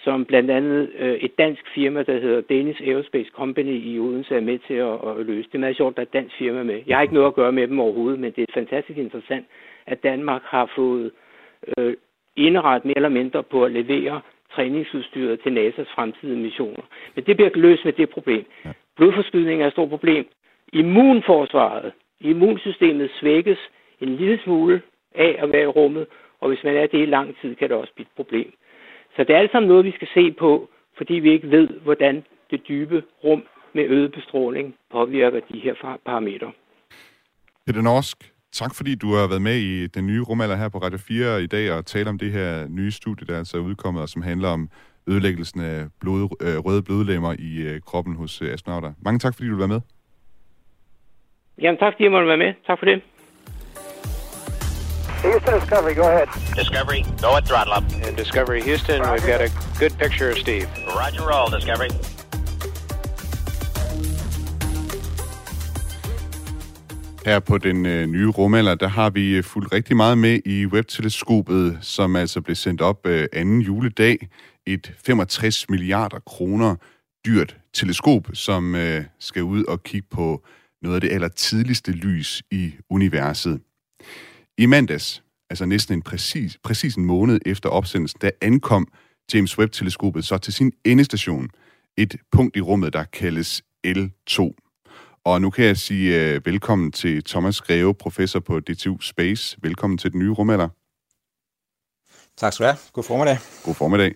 [0.05, 4.41] som blandt andet øh, et dansk firma, der hedder Danish Aerospace Company i Odense, er
[4.41, 5.49] med til at, at løse.
[5.49, 6.83] Det er meget sjovt, at der er et dansk firma med.
[6.87, 9.47] Jeg har ikke noget at gøre med dem overhovedet, men det er fantastisk interessant,
[9.87, 11.11] at Danmark har fået
[11.79, 11.95] øh,
[12.37, 14.21] indret mere eller mindre på at levere
[14.55, 16.83] træningsudstyret til NASA's fremtidige missioner.
[17.15, 18.45] Men det bliver løst med det problem.
[18.97, 20.27] Blodforskydning er et stort problem.
[20.73, 23.59] Immunforsvaret, immunsystemet svækkes
[24.01, 24.83] en lille smule
[25.15, 26.07] af at være i rummet,
[26.41, 28.53] og hvis man er det i lang tid, kan det også blive et problem.
[29.17, 32.25] Så det er alt sammen noget, vi skal se på, fordi vi ikke ved, hvordan
[32.51, 33.43] det dybe rum
[33.75, 36.53] med øget bestråling påvirker de her parametre.
[37.67, 40.99] Peter Norsk, tak fordi du har været med i den nye rumalder her på Radio
[40.99, 44.09] 4 i dag og tale om det her nye studie, der er altså udkommet, og
[44.09, 44.71] som handler om
[45.09, 48.93] ødelæggelsen af blod, øh, røde blodlemmer i øh, kroppen hos øh, astronauter.
[49.05, 49.81] Mange tak, fordi du var med.
[51.63, 52.55] Jamen tak, fordi jeg måtte være med.
[52.67, 53.03] Tak for det.
[55.23, 56.29] Houston Discovery, go ahead.
[56.55, 57.85] Discovery, go at throttle up.
[58.07, 60.69] And Discovery Houston, we've got a good picture of Steve.
[60.99, 61.91] Roger roll, Discovery.
[67.25, 70.67] Her på den øh, nye rumalder, der har vi øh, fulgt rigtig meget med i
[70.67, 74.29] webteleskopet, som altså blev sendt op øh, anden juledag.
[74.67, 76.77] Et 65 milliarder kroner
[77.27, 80.45] dyrt teleskop, som øh, skal ud og kigge på
[80.83, 83.61] noget af det aller tidligste lys i universet.
[84.59, 88.89] I mandags, altså næsten en præcis, præcis en måned efter opsendelsen, der ankom
[89.35, 91.49] James Webb-teleskopet så til sin endestation,
[91.97, 94.51] et punkt i rummet, der kaldes L2.
[95.25, 99.57] Og nu kan jeg sige uh, velkommen til Thomas Greve, professor på DTU Space.
[99.63, 100.69] Velkommen til den nye rumalder.
[102.37, 102.79] Tak skal du have.
[102.93, 103.39] God formiddag.
[103.65, 104.15] God formiddag.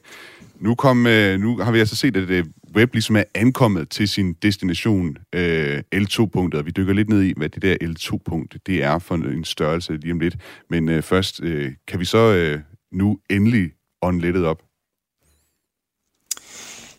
[0.57, 4.09] Nu, kom, uh, nu har vi altså set, at uh, web ligesom er ankommet til
[4.09, 8.83] sin destination øh, L2-punktet, og vi dykker lidt ned i, hvad det der L2-punkt det
[8.83, 10.37] er for en størrelse lige om lidt.
[10.71, 12.61] Men øh, først, øh, kan vi så øh,
[12.93, 13.71] nu endelig
[14.03, 14.63] ånde op?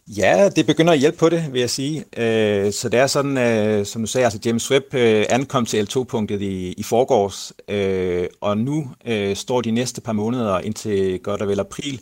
[0.07, 2.05] Ja, det begynder at hjælpe på det, vil jeg sige.
[2.17, 5.84] Øh, så det er sådan, øh, som du sagde, altså James Webb øh, ankom til
[5.84, 11.41] L2-punktet i, i forgårs, øh, og nu øh, står de næste par måneder indtil godt
[11.41, 11.99] og vel april,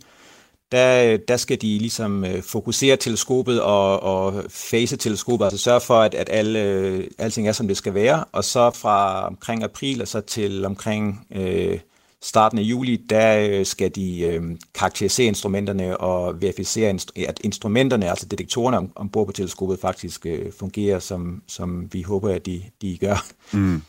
[0.72, 5.82] der, øh, der skal de ligesom øh, fokusere teleskopet og, og face teleskopet, altså sørge
[5.82, 9.64] for, at, at alle, øh, alting er, som det skal være, og så fra omkring
[9.64, 11.80] april og så til omkring øh,
[12.24, 14.44] starten af juli, der skal de øh,
[14.76, 21.00] karakterisere instrumenterne og verificere, at instrumenterne, altså detektorerne om, ombord på teleskopet, faktisk øh, fungerer,
[21.00, 23.26] som, som vi håber, at de, de gør.
[23.52, 23.82] Mm.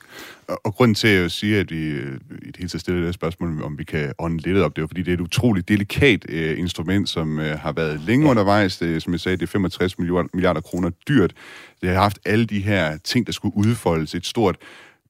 [0.65, 3.63] Og, grunden til at sige, at vi øh, i det hele taget stiller det spørgsmål,
[3.63, 6.59] om vi kan ånde lidt op, det er fordi, det er et utroligt delikat øh,
[6.59, 8.31] instrument, som øh, har været længe ja.
[8.31, 8.79] undervejs.
[8.79, 11.33] Det, som jeg sagde, det er 65 milliarder, kroner dyrt.
[11.81, 14.15] Det har haft alle de her ting, der skulle udfoldes.
[14.15, 14.57] Et stort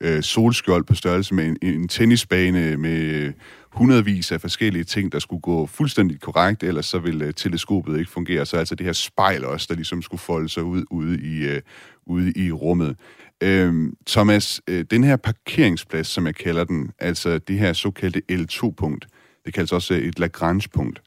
[0.01, 3.33] øh, solskjold på størrelse med en, en tennisbane med
[3.73, 8.11] hundredvis af forskellige ting, der skulle gå fuldstændig korrekt, ellers så ville uh, teleskopet ikke
[8.11, 8.47] fungere.
[8.47, 11.63] Så altså det her spejl også, der ligesom skulle folde sig ud ude i, uh,
[12.07, 12.97] ude i rummet.
[13.43, 19.07] Øhm, Thomas, øh, den her parkeringsplads, som jeg kalder den, altså det her såkaldte L2-punkt,
[19.45, 21.03] det kaldes også et Lagrange-punkt.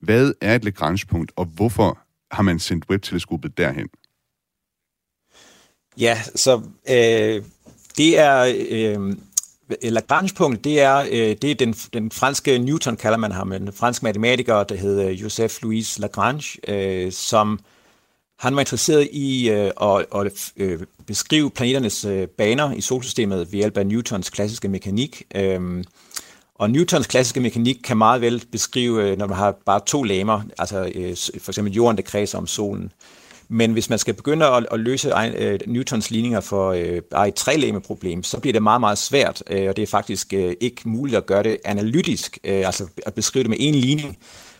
[0.00, 1.98] Hvad er et Lagrange-punkt, og hvorfor
[2.30, 3.88] har man sendt webteleskopet derhen?
[5.98, 7.42] Ja, så øh,
[7.96, 8.54] det er...
[8.70, 9.16] Øh,
[9.82, 14.02] Lagrange-punkt, det er, øh, det er den, den franske Newton, kalder man ham, en fransk
[14.02, 17.58] matematiker, der hedder Joseph Louis Lagrange, øh, som
[18.44, 23.58] han var interesseret i øh, at, at øh, beskrive planeternes øh, baner i solsystemet ved
[23.58, 25.22] hjælp af Newtons klassiske mekanik.
[25.34, 25.84] Øh,
[26.54, 30.42] og Newtons klassiske mekanik kan meget vel beskrive, øh, når man har bare to lamer,
[30.58, 32.92] altså øh, for eksempel jorden, der kredser om solen.
[33.48, 37.34] Men hvis man skal begynde at, at løse uh, Newtons ligninger for øh, bare et
[37.34, 41.16] trelæme-problem, så bliver det meget, meget svært, øh, og det er faktisk øh, ikke muligt
[41.16, 44.18] at gøre det analytisk, øh, altså at beskrive det med en ligning.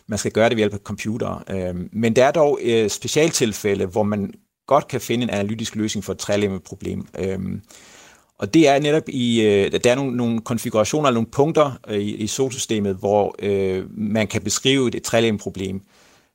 [0.08, 1.44] Man skal gøre det ved hjælp af computer.
[1.50, 4.32] Øhm, men der er dog uh, specialtilfælde, hvor man
[4.66, 7.06] godt kan finde en analytisk løsning for et trelæme-problem.
[7.18, 7.62] Øhm,
[8.38, 12.14] og det er netop i, uh, der er nogle, nogle konfigurationer, nogle punkter øh, i,
[12.14, 15.80] i solsystemet, hvor uh, man kan beskrive et trelæme-problem.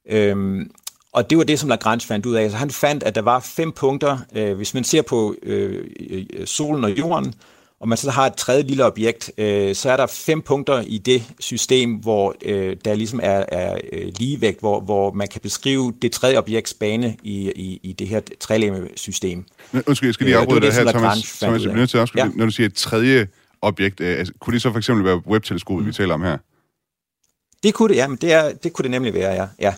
[0.10, 0.72] Øhm,
[1.14, 2.52] og det var det, som Lagrange fandt ud af.
[2.52, 5.86] Så han fandt, at der var fem punkter, øh, hvis man ser på øh,
[6.46, 7.34] solen og jorden,
[7.80, 10.98] og man så har et tredje lille objekt, øh, så er der fem punkter i
[10.98, 15.94] det system, hvor øh, der ligesom er, er øh, ligevægt, hvor, hvor man kan beskrive
[16.02, 19.46] det tredje objekts bane i, i, i det her trelemme-system.
[19.88, 21.40] Undskyld, jeg skal lige øh, afbryde det, det her, Thomas.
[21.42, 22.30] Thomas, jeg nødt til at ja.
[22.36, 23.28] når du siger et tredje
[23.62, 25.88] objekt, øh, altså, kunne det så for eksempel være webteleskopet, mm.
[25.88, 26.38] vi taler om her?
[27.64, 29.48] Det kunne det, ja, men det, er, det kunne det nemlig være, ja.
[29.60, 29.74] ja.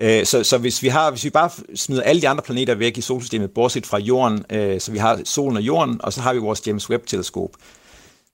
[0.00, 2.98] Øh, så, så hvis vi har, hvis vi bare smider alle de andre planeter væk
[2.98, 6.32] i solsystemet, bortset fra Jorden, øh, så vi har solen og Jorden, og så har
[6.32, 7.50] vi vores James Webb-teleskop,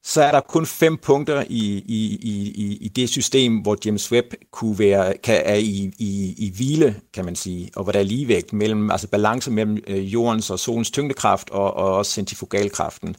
[0.03, 2.19] så er der kun fem punkter i, i,
[2.55, 6.97] i, i det system, hvor James Webb kunne være, kan, er i, i, i hvile,
[7.15, 10.59] kan man sige, og hvor der er ligevægt mellem, altså balance mellem øh, jordens og
[10.59, 13.17] solens tyngdekraft og, og også centrifugalkraften.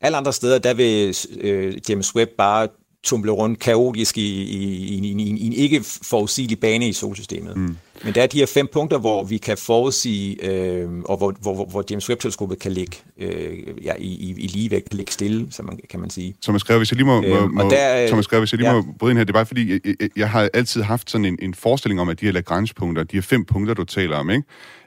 [0.00, 2.68] Alle andre steder, der vil øh, James Webb bare
[3.04, 7.56] tumle rundt kaotisk i, i, i, i, i en ikke forudsigelig bane i solsystemet.
[7.56, 7.76] Mm.
[8.04, 11.64] Men der er de her fem punkter, hvor vi kan forudsige, øh, og hvor, hvor,
[11.64, 15.62] hvor James Webb-teleskopet kan ligge øh, ja, i, i, i ligevægt, kan ligge stille, så
[15.62, 16.34] man, kan man sige.
[16.42, 18.80] Thomas Skrev, hvis jeg lige må, øhm, må, der, Thomas Skrev, hvis jeg lige ja.
[18.80, 21.24] må bryde ind her, det er bare fordi, jeg, jeg, jeg har altid haft sådan
[21.24, 24.30] en, en forestilling om, at de her Lagrange-punkter, de her fem punkter, du taler om,
[24.30, 24.44] ikke?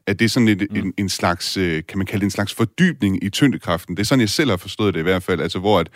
[0.08, 0.78] at det er sådan et, mm.
[0.78, 3.98] en, en slags, øh, kan man kalde det en slags fordybning i tyngdekraften.
[3.98, 5.90] Det er sådan, jeg selv har forstået det i hvert fald, altså hvor at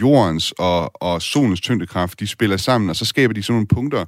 [0.00, 4.04] jordens og, og solens tyngdekraft, de spiller sammen, og så skaber de sådan nogle punkter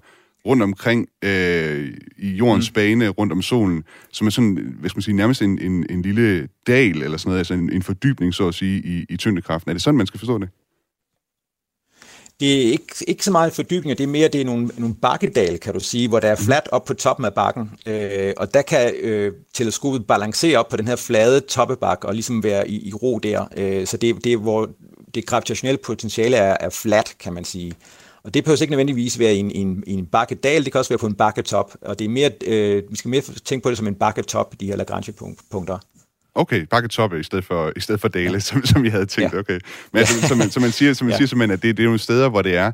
[0.46, 2.74] rundt omkring øh, i jordens mm.
[2.74, 6.02] bane, rundt om solen, som er sådan, hvad skal man sige, nærmest en, en, en
[6.02, 9.70] lille dal, eller sådan noget, altså en, en fordybning, så at sige, i, i tyngdekraften.
[9.70, 10.48] Er det sådan, man skal forstå det?
[12.40, 15.58] Det er ikke, ikke så meget fordybning, det er mere det er nogle, nogle bakkedal,
[15.58, 17.70] kan du sige, hvor der er fladt op på toppen af bakken.
[17.86, 22.42] Øh, og der kan øh, teleskopet balancere op på den her flade toppebakke og ligesom
[22.42, 23.44] være i, i ro der.
[23.56, 24.70] Øh, så det, det er, hvor
[25.16, 27.72] det gravitationelle potentiale er, er flat, kan man sige.
[28.22, 30.98] Og det behøver ikke nødvendigvis være i en, en, en bakkedal, det kan også være
[30.98, 31.76] på en bakketop.
[31.80, 34.66] Og det er mere, øh, vi skal mere tænke på det som en bakketop, de
[34.66, 35.78] her Lagrange-punkter.
[36.34, 38.38] Okay, bakketop i stedet for, i stedet for dale, ja.
[38.38, 39.32] som, som jeg havde tænkt.
[39.32, 39.38] Ja.
[39.38, 39.60] Okay.
[39.92, 41.16] Men altså, som, man, som man siger, som man ja.
[41.16, 42.72] siger simpelthen, at det, det er nogle steder, hvor det er,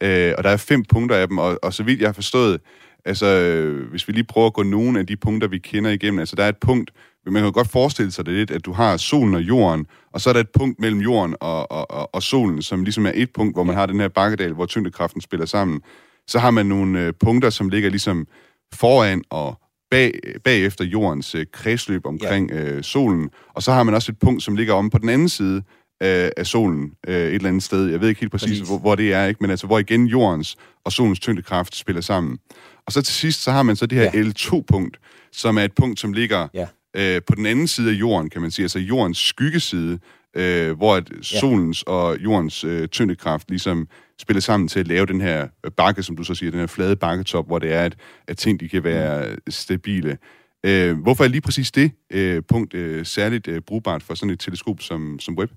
[0.00, 2.60] øh, og der er fem punkter af dem, og, og så vidt jeg har forstået,
[3.04, 6.18] altså, øh, hvis vi lige prøver at gå nogle af de punkter, vi kender igennem,
[6.18, 6.90] altså der er et punkt,
[7.26, 10.28] man kan godt forestille sig det lidt, at du har solen og jorden, og så
[10.28, 13.32] er der et punkt mellem jorden og, og, og, og solen, som ligesom er et
[13.32, 15.80] punkt, hvor man har den her bakkedal, hvor tyngdekraften spiller sammen.
[16.26, 18.26] Så har man nogle øh, punkter, som ligger ligesom
[18.74, 22.62] foran og bag, bagefter jordens øh, kredsløb omkring ja.
[22.62, 25.28] øh, solen, og så har man også et punkt, som ligger om på den anden
[25.28, 25.62] side
[26.00, 27.86] af, af solen øh, et eller andet sted.
[27.86, 28.68] Jeg ved ikke helt præcis, præcis.
[28.68, 29.38] Hvor, hvor det er, ikke?
[29.40, 32.38] men altså hvor igen jordens og solens tyngdekraft spiller sammen.
[32.86, 34.22] Og så til sidst, så har man så det her ja.
[34.22, 35.00] L2-punkt,
[35.32, 38.42] som er et punkt, som ligger ja øh, på den anden side af jorden, kan
[38.42, 39.98] man sige, altså jordens skyggeside,
[40.36, 41.92] øh, hvor at solens ja.
[41.92, 46.24] og jordens øh, tyndekraft ligesom spiller sammen til at lave den her bakke, som du
[46.24, 47.96] så siger, den her flade bakketop, hvor det er, at,
[48.28, 49.38] at ting de kan være mm.
[49.48, 50.18] stabile.
[50.66, 54.40] Øh, hvorfor er lige præcis det øh, punkt øh, særligt øh, brugbart for sådan et
[54.40, 55.52] teleskop som, som Webb?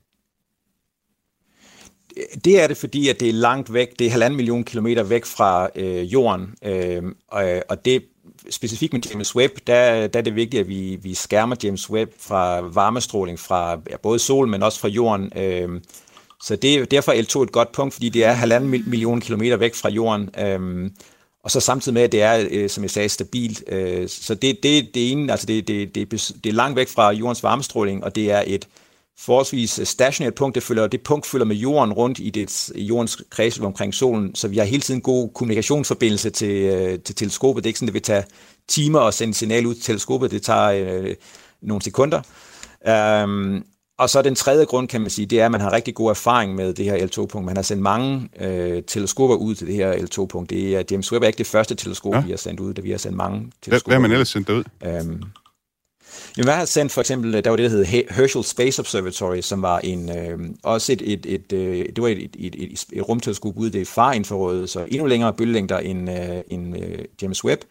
[2.46, 4.00] Det er det, fordi at det er langt væk.
[4.00, 8.04] Det er halvanden million kilometer væk fra øh, jorden, øh, og, og det
[8.50, 12.12] specifikt med James Webb, der, der er det vigtigt, at vi, vi skærmer James Webb
[12.20, 15.32] fra varmestråling fra ja, både solen, men også fra jorden.
[15.36, 15.82] Øh,
[16.42, 19.76] så det, derfor er L2 et godt punkt, fordi det er halvanden million kilometer væk
[19.76, 20.30] fra jorden.
[20.40, 20.92] Øh,
[21.44, 23.64] og så samtidig med, at det er, øh, som jeg sagde, stabilt.
[23.68, 26.12] Øh, så det, det, det ene, altså det, det, det,
[26.44, 28.68] det er langt væk fra jordens varmestråling, og det er et
[29.20, 30.56] forholdsvis stationært punkt.
[30.56, 34.36] Det, følger, det punkt følger med jorden rundt i, det, i jordens kredsløb omkring solen,
[34.36, 37.64] så vi har hele tiden god kommunikationsforbindelse til, øh, til teleskopet.
[37.64, 38.24] Det er ikke sådan, at vi tager
[38.68, 40.32] timer og sende signal ud til teleskopet.
[40.32, 41.16] Det tager øh,
[41.62, 42.22] nogle sekunder.
[43.24, 43.64] Um,
[44.00, 46.10] og så den tredje grund, kan man sige, det er, at man har rigtig god
[46.10, 47.46] erfaring med det her L2-punkt.
[47.46, 50.50] Man har sendt mange øh, teleskoper ud til det her L2-punkt.
[50.50, 52.22] Det er, James Webb er ikke det første teleskop, ja.
[52.22, 54.50] vi har sendt ud, da vi har sendt mange teleskoper Hvad har man ellers sendt
[54.50, 54.64] ud?
[55.02, 55.24] Um,
[56.38, 59.62] Jamen, hvad har sendt for eksempel, der var det, der hed Herschel Space Observatory, som
[59.62, 63.10] var en, øh, også et, et, et, øh, det var et, et, et, et, et
[63.10, 67.62] rumteleskop ude i det farinfrarådet, så endnu længere bølgelængder end, øh, end øh, James Webb.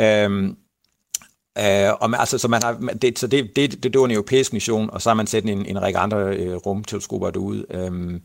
[0.00, 0.56] Øhm,
[1.58, 2.72] øh, og, altså, så, man har,
[3.02, 5.44] det, så det, det, det, det var en europæisk mission, og så har man sat
[5.44, 7.66] en, en række andre øh, rumteleskoper derude.
[7.70, 8.22] Øhm,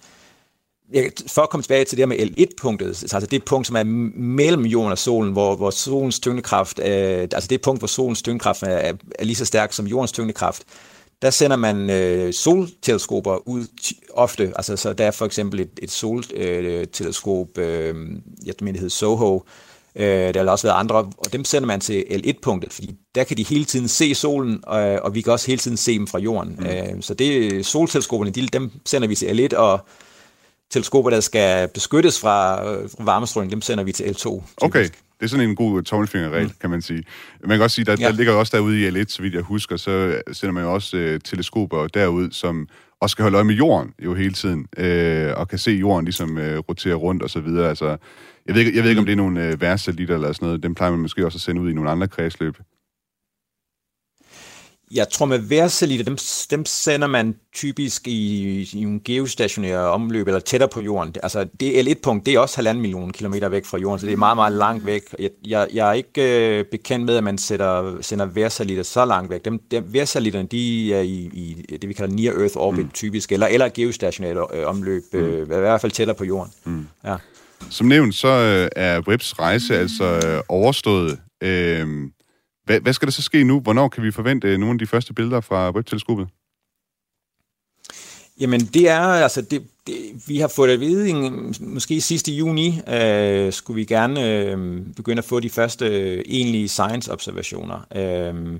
[1.27, 3.83] for at komme tilbage til det her med L1-punktet, altså det punkt, som er
[4.15, 8.63] mellem jorden og solen, hvor, hvor solens tyngdekraft, øh, altså det punkt, hvor solens tyngdekraft
[8.63, 10.63] er, er lige så stærk som jordens tyngdekraft,
[11.21, 13.65] der sender man øh, solteleskoper ud
[14.13, 14.53] ofte.
[14.55, 17.95] Altså, så der er for eksempel et, et solteleskop, øh,
[18.45, 19.43] jeg mener, det hedder SOHO,
[19.95, 23.38] øh, der har også været andre, og dem sender man til L1-punktet, fordi der kan
[23.38, 26.19] de hele tiden se solen, og, og vi kan også hele tiden se dem fra
[26.19, 26.55] jorden.
[26.59, 26.65] Mm.
[26.65, 29.79] Øh, så det solteleskoperne, de, dem sender vi til L1, og
[30.76, 34.13] teleskoper, der skal beskyttes fra, øh, varmestråling, dem sender vi til L2.
[34.15, 34.43] Typisk.
[34.61, 34.84] Okay,
[35.19, 36.53] det er sådan en god tommelfingerregel, mm.
[36.61, 37.03] kan man sige.
[37.45, 38.05] Man kan også sige, der, ja.
[38.05, 40.97] der ligger også derude i L1, så vidt jeg husker, så sender man jo også
[40.97, 42.67] uh, teleskoper derud, som
[43.01, 46.38] også skal holde øje med jorden jo hele tiden, uh, og kan se jorden ligesom
[46.38, 47.69] uh, rotere rundt og så videre.
[47.69, 47.97] Altså,
[48.45, 49.05] jeg ved, ikke, jeg ved ikke, om mm.
[49.05, 50.63] det er nogle uh, værste eller sådan noget.
[50.63, 52.57] Dem plejer man måske også at sende ud i nogle andre kredsløb.
[54.95, 56.17] Jeg tror med værsatellitter, dem,
[56.51, 61.15] dem sender man typisk i, i en geostationær omløb, eller tættere på jorden.
[61.23, 64.17] Altså det L1-punkt, det er også halvanden million kilometer væk fra jorden, så det er
[64.17, 65.01] meget, meget langt væk.
[65.19, 69.29] Jeg, jeg, jeg er ikke øh, bekendt med, at man sætter, sender værsatellitter så langt
[69.29, 69.45] væk.
[69.45, 72.91] Dem, dem værsatellitterne, de er i, i det, vi kalder near Earth orbit mm.
[72.91, 76.51] typisk, eller, eller geostationært øh, omløb, øh, i hvert fald tættere på jorden.
[76.63, 76.87] Mm.
[77.05, 77.15] Ja.
[77.69, 81.19] Som nævnt, så øh, er Webs rejse altså øh, overstået.
[81.43, 81.87] Øh,
[82.66, 83.59] hvad, hvad skal der så ske nu?
[83.59, 86.28] Hvornår kan vi forvente øh, nogle af de første billeder fra webteleskopet?
[88.39, 89.95] Jamen, det er, altså, det, det,
[90.28, 95.20] vi har fået at vide, en, måske sidste juni, øh, skulle vi gerne øh, begynde
[95.20, 97.88] at få de første øh, egentlige science-observationer.
[97.95, 98.59] Øh,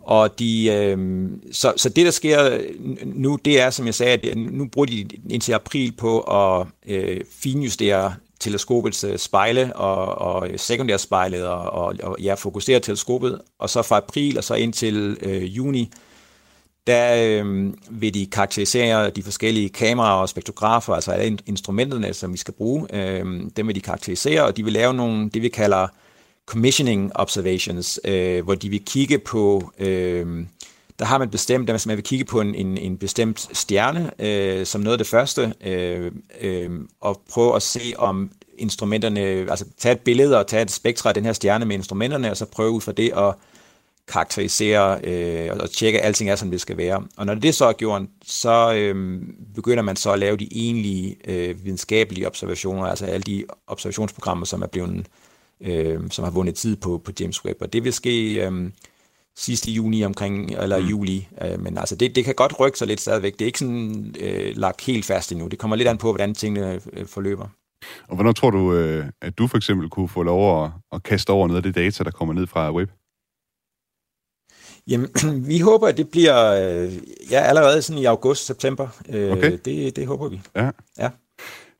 [0.00, 2.60] og de, øh, så, så det, der sker
[3.04, 7.20] nu, det er, som jeg sagde, at nu bruger de indtil april på at øh,
[7.30, 13.40] finjustere teleskopets øh, spejle og, og øh, sekundærspejlet og, og, og ja, fokusere teleskopet.
[13.58, 15.90] Og så fra april og så indtil øh, juni,
[16.86, 22.38] der øh, vil de karakterisere de forskellige kameraer og spektrografer, altså alle instrumenterne, som vi
[22.38, 22.86] skal bruge.
[22.92, 23.24] Øh,
[23.56, 25.88] dem vil de karakterisere, og de vil lave nogle, det vi kalder
[26.46, 30.46] commissioning observations, øh, hvor de vil kigge på, øh,
[30.98, 34.66] der har man bestemt, at man vil kigge på en, en, en bestemt stjerne øh,
[34.66, 36.70] som noget af det første, øh, øh,
[37.00, 41.14] og prøve at se om instrumenterne, altså tage et billede og tage et spektra af
[41.14, 43.34] den her stjerne med instrumenterne, og så prøve ud fra det at
[44.08, 47.02] karakterisere øh, og tjekke, at alting er, som det skal være.
[47.16, 49.22] Og når det så er gjort, så øh,
[49.54, 54.62] begynder man så at lave de egentlige øh, videnskabelige observationer, altså alle de observationsprogrammer, som
[54.62, 55.06] er blevet
[55.60, 57.62] øh, som har vundet tid på, på James Webb.
[57.62, 58.70] Og det vil ske øh,
[59.36, 60.86] sidste juni omkring, eller mm.
[60.86, 61.28] juli.
[61.42, 63.32] Øh, men altså, det, det kan godt rykke sig lidt stadigvæk.
[63.32, 65.46] Det er ikke sådan øh, lagt helt fast endnu.
[65.46, 67.48] Det kommer lidt an på, hvordan tingene øh, forløber.
[68.08, 71.30] Og hvornår tror du, øh, at du for eksempel kunne få lov at, at kaste
[71.30, 72.90] over noget af det data, der kommer ned fra web?
[74.86, 75.08] Jamen,
[75.50, 76.92] vi håber, at det bliver øh,
[77.30, 78.88] ja, allerede sådan i august-september.
[79.08, 79.58] Øh, okay.
[79.64, 80.40] det, det håber vi.
[80.56, 80.70] Ja.
[80.98, 81.10] ja.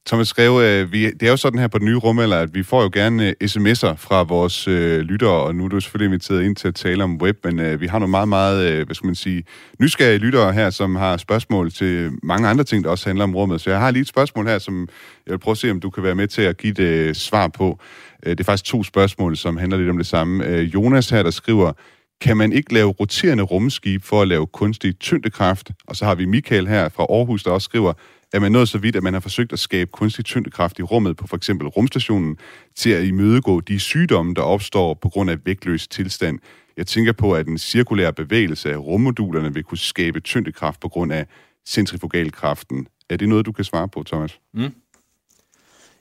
[0.06, 2.62] Thomas skrev, øh, vi, det er jo sådan her på den nye eller at vi
[2.62, 6.42] får jo gerne øh, sms'er fra vores øh, lyttere, og nu er du selvfølgelig inviteret
[6.42, 8.94] ind til at tale om web, men øh, vi har nogle meget, meget, øh, hvad
[8.94, 9.44] skal man sige,
[9.80, 13.60] nysgerrige lyttere her, som har spørgsmål til mange andre ting, der også handler om rummet.
[13.60, 14.88] Så jeg har lige et spørgsmål her, som
[15.26, 17.14] jeg vil prøve at se, om du kan være med til at give det øh,
[17.14, 17.78] svar på.
[18.26, 20.46] Øh, det er faktisk to spørgsmål, som handler lidt om det samme.
[20.46, 21.72] Øh, Jonas her, der skriver,
[22.20, 25.70] kan man ikke lave roterende rumskib for at lave kunstig tyngdekraft?
[25.86, 27.92] Og så har vi Michael her fra Aarhus, der også skriver,
[28.32, 31.16] er man nået så vidt, at man har forsøgt at skabe kunstig tyngdekraft i rummet
[31.16, 32.36] på for eksempel rumstationen
[32.76, 36.38] til at imødegå de sygdomme, der opstår på grund af vægtløs tilstand.
[36.76, 41.12] Jeg tænker på, at en cirkulær bevægelse af rummodulerne vil kunne skabe tyngdekraft på grund
[41.12, 41.26] af
[41.66, 42.86] centrifugalkraften.
[43.10, 44.38] Er det noget, du kan svare på, Thomas?
[44.54, 44.74] Mm.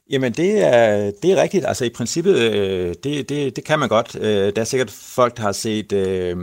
[0.09, 1.65] Jamen, det er, det er rigtigt.
[1.67, 4.15] Altså, i princippet, øh, det, det, det kan man godt.
[4.15, 4.23] Øh,
[4.55, 5.93] der er sikkert folk, der har set...
[5.93, 6.37] Øh,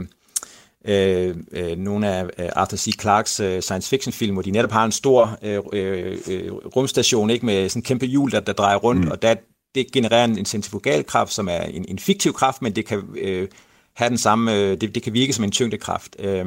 [0.85, 2.99] øh, øh, nogle af øh, Arthur C.
[3.01, 7.29] Clarkes øh, science fiction film, hvor de netop har en stor øh, øh, øh, rumstation
[7.29, 9.11] ikke med sådan en kæmpe hjul, der, der drejer rundt, mm.
[9.11, 9.35] og der,
[9.75, 13.47] det genererer en, en centrifugalkraft, som er en, en fiktiv kraft, men det kan øh,
[13.93, 16.45] have den samme, øh, det, det kan virke som en tyngdekraft, øh,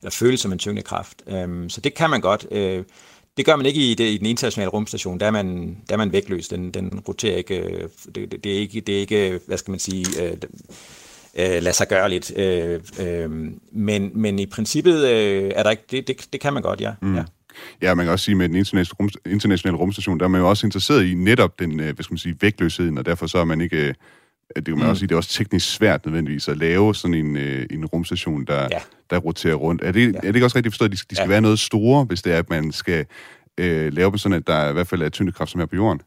[0.00, 1.22] eller føles som en tyngdekraft.
[1.26, 2.46] Øh, så det kan man godt.
[2.50, 2.84] Øh,
[3.36, 5.20] det gør man ikke i, det, i den internationale rumstation.
[5.20, 6.48] Der er man, der er man vægtløs.
[6.48, 7.58] Den, den roterer ikke.
[7.58, 8.80] Øh, det, det, det, er ikke.
[8.80, 10.36] det er ikke, hvad skal man sige, øh,
[11.38, 12.38] øh, lade sig gøre lidt.
[12.38, 13.30] Øh, øh,
[13.72, 16.92] men, men i princippet øh, er der ikke, det, det, det kan man godt, ja.
[17.02, 17.16] Mm.
[17.16, 17.24] ja.
[17.82, 20.40] Ja, man kan også sige, at med den internationale, rum, internationale rumstation, der er man
[20.40, 23.38] jo også interesseret i netop den, øh, hvad skal man sige, vægtløsheden, og derfor så
[23.38, 23.94] er man ikke, øh,
[24.56, 24.90] det kan man mm.
[24.90, 28.44] også sige, det er også teknisk svært nødvendigvis at lave sådan en, øh, en rumstation,
[28.44, 28.78] der, ja.
[29.10, 29.82] der roterer rundt.
[29.82, 30.16] Er det, ja.
[30.16, 31.28] er det ikke også rigtigt forstået, at de, de skal ja.
[31.28, 33.06] være noget store, hvis det er, at man skal
[33.58, 36.00] øh, lave dem sådan, at der i hvert fald er tyngdekraft som her på jorden?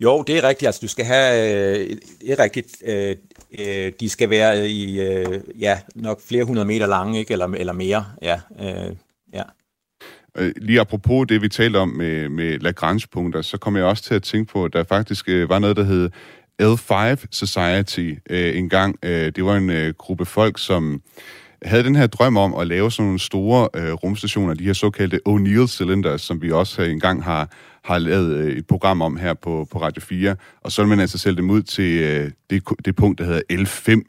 [0.00, 0.66] Jo, det er rigtigt.
[0.66, 3.16] Altså, du skal have, øh, det er rigtigt, øh,
[3.58, 7.32] øh, de skal være i, øh, ja, nok flere hundrede meter lange, ikke?
[7.32, 8.40] Eller, eller mere, ja.
[8.60, 8.96] Øh,
[9.32, 9.42] ja.
[10.36, 14.14] Øh, lige apropos det, vi talte om med, med Lagrange-punkter, så kom jeg også til
[14.14, 16.10] at tænke på, at der faktisk øh, var noget, der hed
[16.62, 18.98] L5 Society øh, engang.
[19.02, 21.02] Øh, det var en øh, gruppe folk, som
[21.62, 25.20] havde den her drøm om at lave sådan nogle store øh, rumstationer, de her såkaldte
[25.28, 27.50] O'Neill Cylinders, som vi også engang har,
[27.84, 31.00] har lavet øh, et program om her på, på Radio 4, og så vil man
[31.00, 34.02] altså sælge dem ud til øh, det, det punkt, der hedder L5.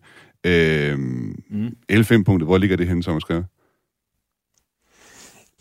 [0.43, 1.75] Øh, mm.
[1.91, 3.45] L5-punktet, hvor ligger det henne, som skrevet?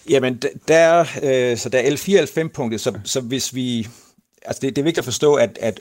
[0.09, 3.89] Jamen, der, øh, så der er L4 og L5-punktet, så, så hvis vi...
[4.43, 5.81] Altså, det, det er vigtigt at forstå, at, at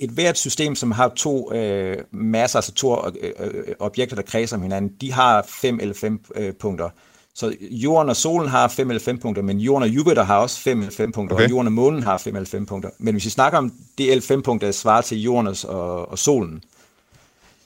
[0.00, 4.56] et hvert system, som har to øh, masser, altså to øh, øh, objekter, der kredser
[4.56, 6.90] om hinanden, de har fem eller fem øh, punkter.
[7.36, 10.60] Så jorden og solen har 5 eller 5 punkter, men jorden og Jupiter har også
[10.60, 11.44] 5 eller 5 punkter, okay.
[11.44, 12.90] og jorden og månen har 5 eller 5 punkter.
[12.98, 16.62] Men hvis vi snakker om det L5 punkter, der svarer til jorden og, og solen,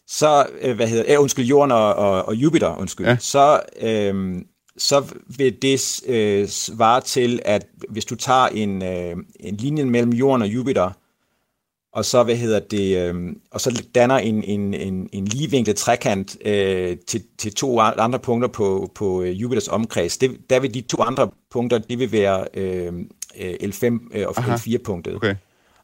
[0.06, 3.16] så, øh, hvad hedder, øh, undskyld, Jorden og, og, og Jupiter, undskyld, ja.
[3.20, 4.42] så, øh,
[4.78, 10.12] så vil det øh, svare til, at hvis du tager en, øh, en linje mellem
[10.12, 10.90] Jorden og Jupiter,
[11.92, 13.14] og så, hvad hedder det, øh,
[13.50, 18.48] og så danner en, en, en, en ligevinklet trekant øh, til, til to andre punkter
[18.48, 20.18] på, på øh, Jupiters omkreds.
[20.18, 22.92] Det, der vil de to andre punkter, det vil være øh,
[23.62, 23.84] L5
[24.14, 25.14] øh, og L4-punktet.
[25.14, 25.34] Okay.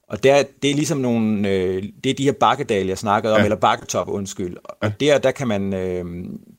[0.08, 3.38] Og der, det er ligesom nogle, øh, det er de her bakkedal, jeg snakkede om,
[3.38, 3.44] ja.
[3.44, 4.56] eller bakketop, undskyld.
[4.64, 4.92] Og ja.
[5.00, 6.04] der, der kan man, øh,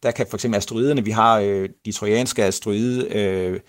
[0.04, 3.60] der kan for eksempel asteroiderne, vi har øh, de trojanske asteroide, øh,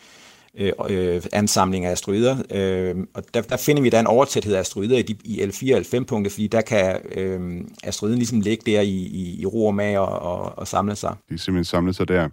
[0.55, 4.61] øh, øh, ansamling af asteroider, øh, og der, der finder vi, der en overtæthed af
[4.61, 8.81] asteroider i, de, i L4 og L5-punkter, fordi der kan øh, asteroiden ligesom ligge der
[8.81, 11.17] i, i, i ro og mag og, og, og samle sig.
[11.29, 12.29] De er simpelthen samlet sig der.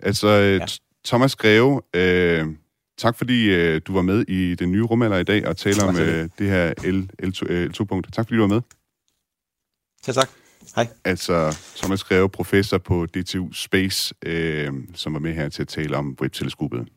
[0.00, 0.66] Altså, øh, ja.
[1.04, 2.46] Thomas Greve, øh,
[2.98, 5.96] tak fordi øh, du var med i den nye rumalder i dag og taler om
[5.96, 8.12] øh, det her L, L2, L2-punkt.
[8.12, 8.60] Tak fordi du var med.
[10.06, 10.28] Ja, tak.
[10.76, 10.88] Hej.
[11.04, 15.96] Altså Thomas Greve, professor på DTU Space, øh, som var med her til at tale
[15.96, 16.88] om Webb-teleskopet.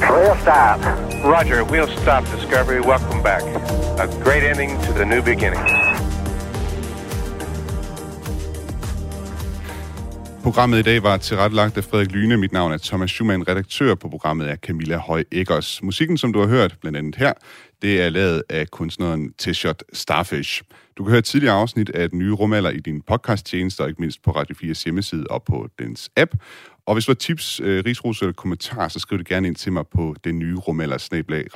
[0.00, 0.80] We'll stop.
[1.24, 2.80] Roger, we'll stop Discovery.
[2.80, 3.42] Welcome back.
[3.98, 5.60] A great ending to the new beginning.
[10.42, 12.36] Programmet i dag var tilrettelagt af Frederik Lyne.
[12.36, 13.48] Mit navn er Thomas Schumann.
[13.48, 15.82] Redaktør på programmet er Camilla Høj Eggers.
[15.82, 17.32] Musikken, som du har hørt, blandt andet her,
[17.82, 20.62] det er lavet af kunstneren T-Shot Starfish.
[20.98, 24.22] Du kan høre tidligere afsnit af den nye rumalder i din podcast-tjeneste, og ikke mindst
[24.22, 26.30] på Radio 4's hjemmeside og på dens app.
[26.86, 29.72] Og hvis du har tips, øh, rigsros eller kommentarer, så skriv det gerne ind til
[29.72, 30.96] mig på den nye rumalder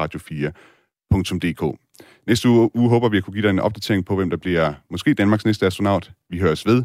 [0.00, 1.78] radio4.dk.
[2.26, 4.74] Næste uge, uge håber vi at kunne give dig en opdatering på, hvem der bliver
[4.90, 6.10] måske Danmarks næste astronaut.
[6.30, 6.84] Vi høres ved.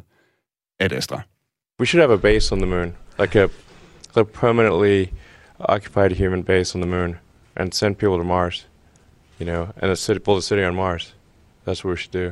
[0.80, 1.22] Ad Astra.
[1.80, 3.48] We should have a base on the moon, like a,
[4.16, 5.14] a permanently
[5.60, 7.16] occupied human base on the moon,
[7.56, 8.68] and send people to Mars,
[9.40, 11.16] you know, and a city, build a city on Mars.
[11.66, 12.32] That's what we should do.